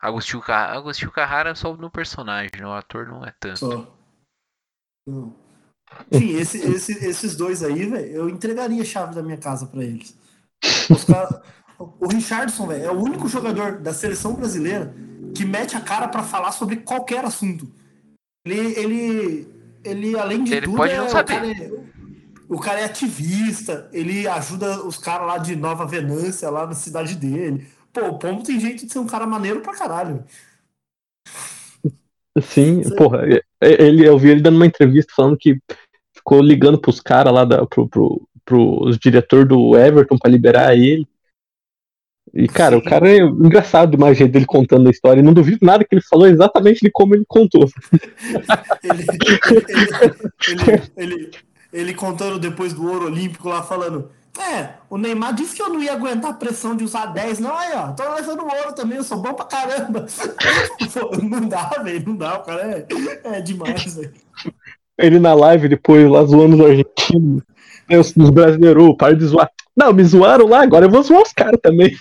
[0.00, 3.58] Agostinho, Carrara, Agostinho Carrara só no personagem, o ator não é tanto.
[3.58, 3.98] Só.
[5.08, 5.34] Não.
[6.12, 9.82] Enfim, esse- esse- esses dois aí, velho, eu entregaria a chave da minha casa pra
[9.82, 10.16] eles.
[11.78, 14.94] O Richardson, velho, é o único jogador da seleção brasileira
[15.34, 17.70] que mete a cara pra falar sobre qualquer assunto.
[18.44, 19.54] Ele, ele,
[19.84, 21.34] ele além de Ele tudo, pode é, não o saber.
[21.34, 21.70] cara é-
[22.48, 27.14] o cara é ativista, ele ajuda os caras lá de Nova Venância, lá na cidade
[27.14, 27.66] dele.
[27.98, 30.24] Pô, o Pombo tem jeito de ser um cara maneiro pra caralho.
[32.40, 32.94] Sim, Sim.
[32.94, 35.58] porra, é- ele, eu vi ele dando uma entrevista falando que
[36.14, 41.06] ficou ligando pros caras lá, da, pro, pro, pros diretor do Everton pra liberar ele.
[42.32, 42.88] E, cara, o Sim.
[42.88, 45.20] cara é engraçado demais o jeito dele contando a história.
[45.20, 47.68] Eu não duvido nada que ele falou exatamente de como ele contou.
[48.84, 49.04] Ele,
[49.68, 50.12] ele,
[50.48, 51.30] ele, ele,
[51.72, 55.82] ele contando depois do ouro olímpico lá, falando: É, o Neymar disse que eu não
[55.82, 57.56] ia aguentar a pressão de usar 10, não.
[57.56, 60.06] Aí, ó, tô levando ouro também, eu sou bom pra caramba.
[60.94, 62.86] Pô, não dá, velho, não dá, o cara é,
[63.24, 64.12] é demais, velho.
[64.96, 67.42] Ele na live depois lá zoando os argentinos.
[67.88, 69.50] né, Os, os brasileiros, para de zoar.
[69.76, 71.96] Não, me zoaram lá, agora eu vou zoar os caras também.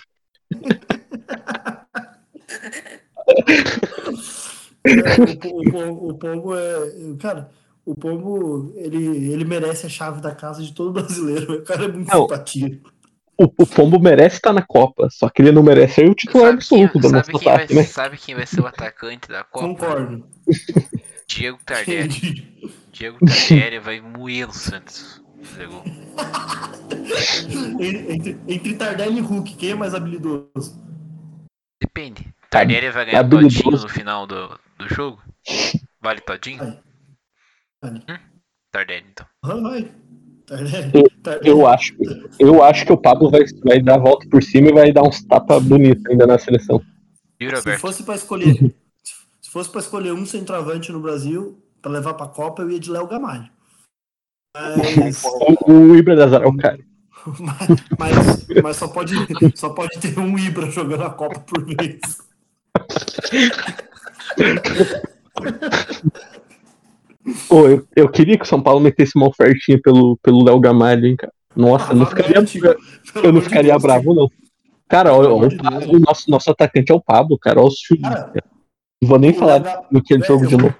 [4.88, 6.92] É, o, o, o Pombo é.
[7.20, 7.50] Cara,
[7.88, 11.54] o Pombo, ele, ele merece a chave da casa de todo brasileiro.
[11.58, 12.24] O cara é muito Não.
[12.24, 12.82] simpatia.
[13.38, 16.52] O, o Pombo merece estar na Copa, só que ele não merece ser o titular
[16.52, 17.84] Sabe quem, absoluto do sabe, nosso quem vai, né?
[17.84, 19.68] sabe quem vai ser o atacante da Copa?
[19.68, 20.28] Concordo.
[21.28, 22.74] Diego Tardelli.
[22.92, 25.22] Diego Tardelli vai moer o Santos.
[27.80, 30.84] Entre, entre Tardelli e Hulk, quem é mais habilidoso?
[31.80, 32.34] Depende.
[32.50, 33.64] Tardelli vai ganhar habilidoso.
[33.64, 35.22] todinho no final do, do jogo?
[36.02, 36.78] Vale todinho?
[38.72, 39.26] Tardelli, então.
[39.44, 39.92] Vai.
[40.46, 40.92] Tardelli.
[40.94, 41.50] Eu- Tardelli.
[41.50, 41.96] Eu acho,
[42.40, 45.04] eu acho que o Pablo vai, vai dar a volta por cima e vai dar
[45.04, 46.82] uns tapas bonitos ainda na seleção.
[47.42, 48.74] Yuri Se fosse pra escolher,
[49.42, 52.92] se fosse para escolher um centroavante no Brasil pra levar pra Copa, eu ia de
[52.92, 53.50] Léo Gamalho.
[54.56, 55.24] Mas,
[55.68, 56.80] O, Ibra da Zara é o cara.
[58.00, 59.14] mas, mas só pode
[59.56, 62.00] só pode ter um Ibra jogando a Copa por vez.
[67.48, 71.06] Pô, eu, eu queria que o São Paulo metesse uma ofertinha pelo, pelo Léo Gamalho,
[71.06, 71.32] hein, cara.
[71.56, 74.30] Nossa, eu não ficaria, Novamente, pelo eu não ficaria bravo, não.
[74.88, 75.48] Cara, o, o,
[75.96, 77.60] o nosso, nosso atacante é o Pablo, cara.
[77.60, 77.80] Olha os.
[78.02, 78.32] Cara,
[79.02, 80.76] Não vou nem falar Legal- do que ele É, jogo eu de novo.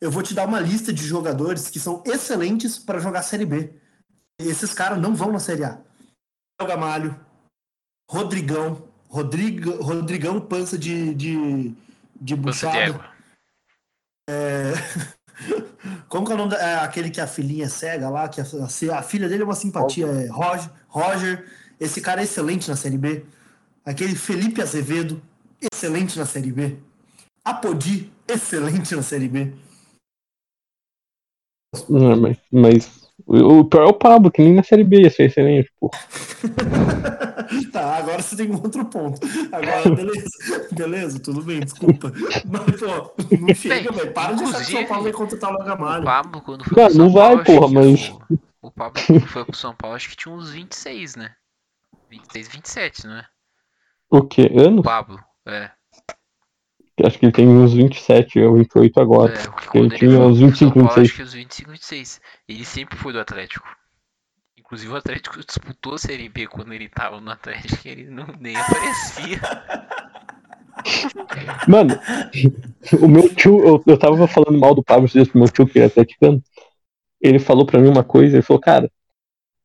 [0.00, 3.72] Eu vou te dar uma lista de jogadores que são excelentes para jogar Série B.
[4.40, 5.80] E esses caras não vão na Série A.
[6.60, 7.18] Léo Gamalho,
[8.10, 11.72] Rodrigão, Rodrigo, Rodrigão pança de, de,
[12.20, 12.78] de Pança de buchada.
[12.78, 13.04] égua.
[16.08, 18.40] Como que é o nome da, é aquele que a filhinha é cega lá, que
[18.40, 18.44] a,
[18.98, 21.46] a- filha dele é uma simpatia, é Roger, Roger.
[21.78, 23.24] Esse cara é excelente na Série B.
[23.84, 25.22] Aquele Felipe Azevedo,
[25.60, 26.76] excelente na Série B.
[27.44, 29.52] Apodi, excelente na Série B.
[31.88, 35.10] Não, mas, mas o, o pior é o Pablo, que nem na Série B ia
[35.10, 35.90] ser excelente, pô.
[37.72, 39.20] Tá, agora você tem um outro ponto.
[39.52, 40.26] Agora, beleza.
[40.72, 42.12] Beleza, tudo bem, desculpa.
[42.44, 44.12] Mas, pô, não chega, velho.
[44.12, 46.04] Para de achar que o São Paulo vai contratar o O Lagamalho.
[46.04, 48.08] Pablo, quando foi São não vai, Paulo, acho porra, que mas-
[48.62, 51.30] O, o Pablo, quando foi pro São Paulo, acho que tinha uns 26, né?
[52.10, 53.24] 26, 27, não é?
[54.10, 54.50] O quê?
[54.56, 54.80] Anos?
[54.80, 55.70] O Pablo, é.
[57.04, 59.34] Acho que ele tem uns 27 ou 28 agora.
[59.34, 61.06] é Ele ele tinha uns pro 25, São Paulo, 26.
[61.06, 62.20] acho que uns 25, 26.
[62.48, 63.68] Ele sempre foi do Atlético.
[64.56, 68.26] Inclusive o Atlético disputou a Série B quando ele tava no Atlético e ele não,
[68.40, 69.40] nem aparecia.
[71.68, 71.98] Mano,
[73.00, 75.66] o meu tio, eu, eu tava falando mal do Pablo esses dias pro meu tio,
[75.66, 76.42] que é atleticano.
[77.20, 78.90] Ele falou pra mim uma coisa, ele falou, cara,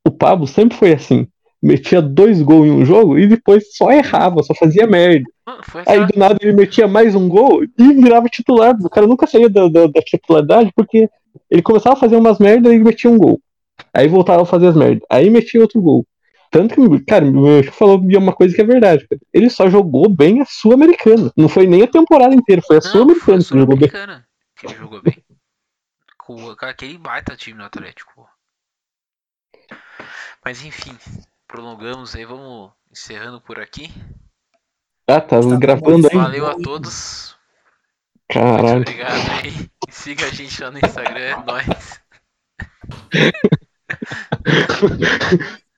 [0.05, 1.27] o Pablo sempre foi assim.
[1.61, 5.25] Metia dois gols em um jogo e depois só errava, só fazia merda.
[5.45, 8.75] Mano, Aí do nada ele metia mais um gol e virava titular.
[8.81, 11.07] O cara nunca saía da, da, da titularidade porque
[11.49, 13.39] ele começava a fazer umas merdas e metia um gol.
[13.93, 15.03] Aí voltava a fazer as merdas.
[15.09, 16.05] Aí metia outro gol.
[16.51, 19.07] Tanto que, cara, meu tio falou uma coisa que é verdade.
[19.07, 19.21] Cara.
[19.33, 21.31] Ele só jogou bem a Sul-Americana.
[21.37, 23.89] Não foi nem a temporada inteira, foi a Sul-Americana que jogou bem.
[23.89, 25.23] Que ele jogou bem.
[26.17, 28.27] Com aquele baita time no Atlético.
[30.43, 30.97] Mas enfim,
[31.51, 33.91] prolongamos aí, vamos encerrando por aqui.
[35.05, 36.17] Ah, tá gravando aí.
[36.17, 37.35] Valeu a todos.
[38.33, 38.81] Muito Caralho.
[38.81, 39.69] obrigado aí.
[39.87, 42.01] E siga a gente lá no Instagram, é nóis.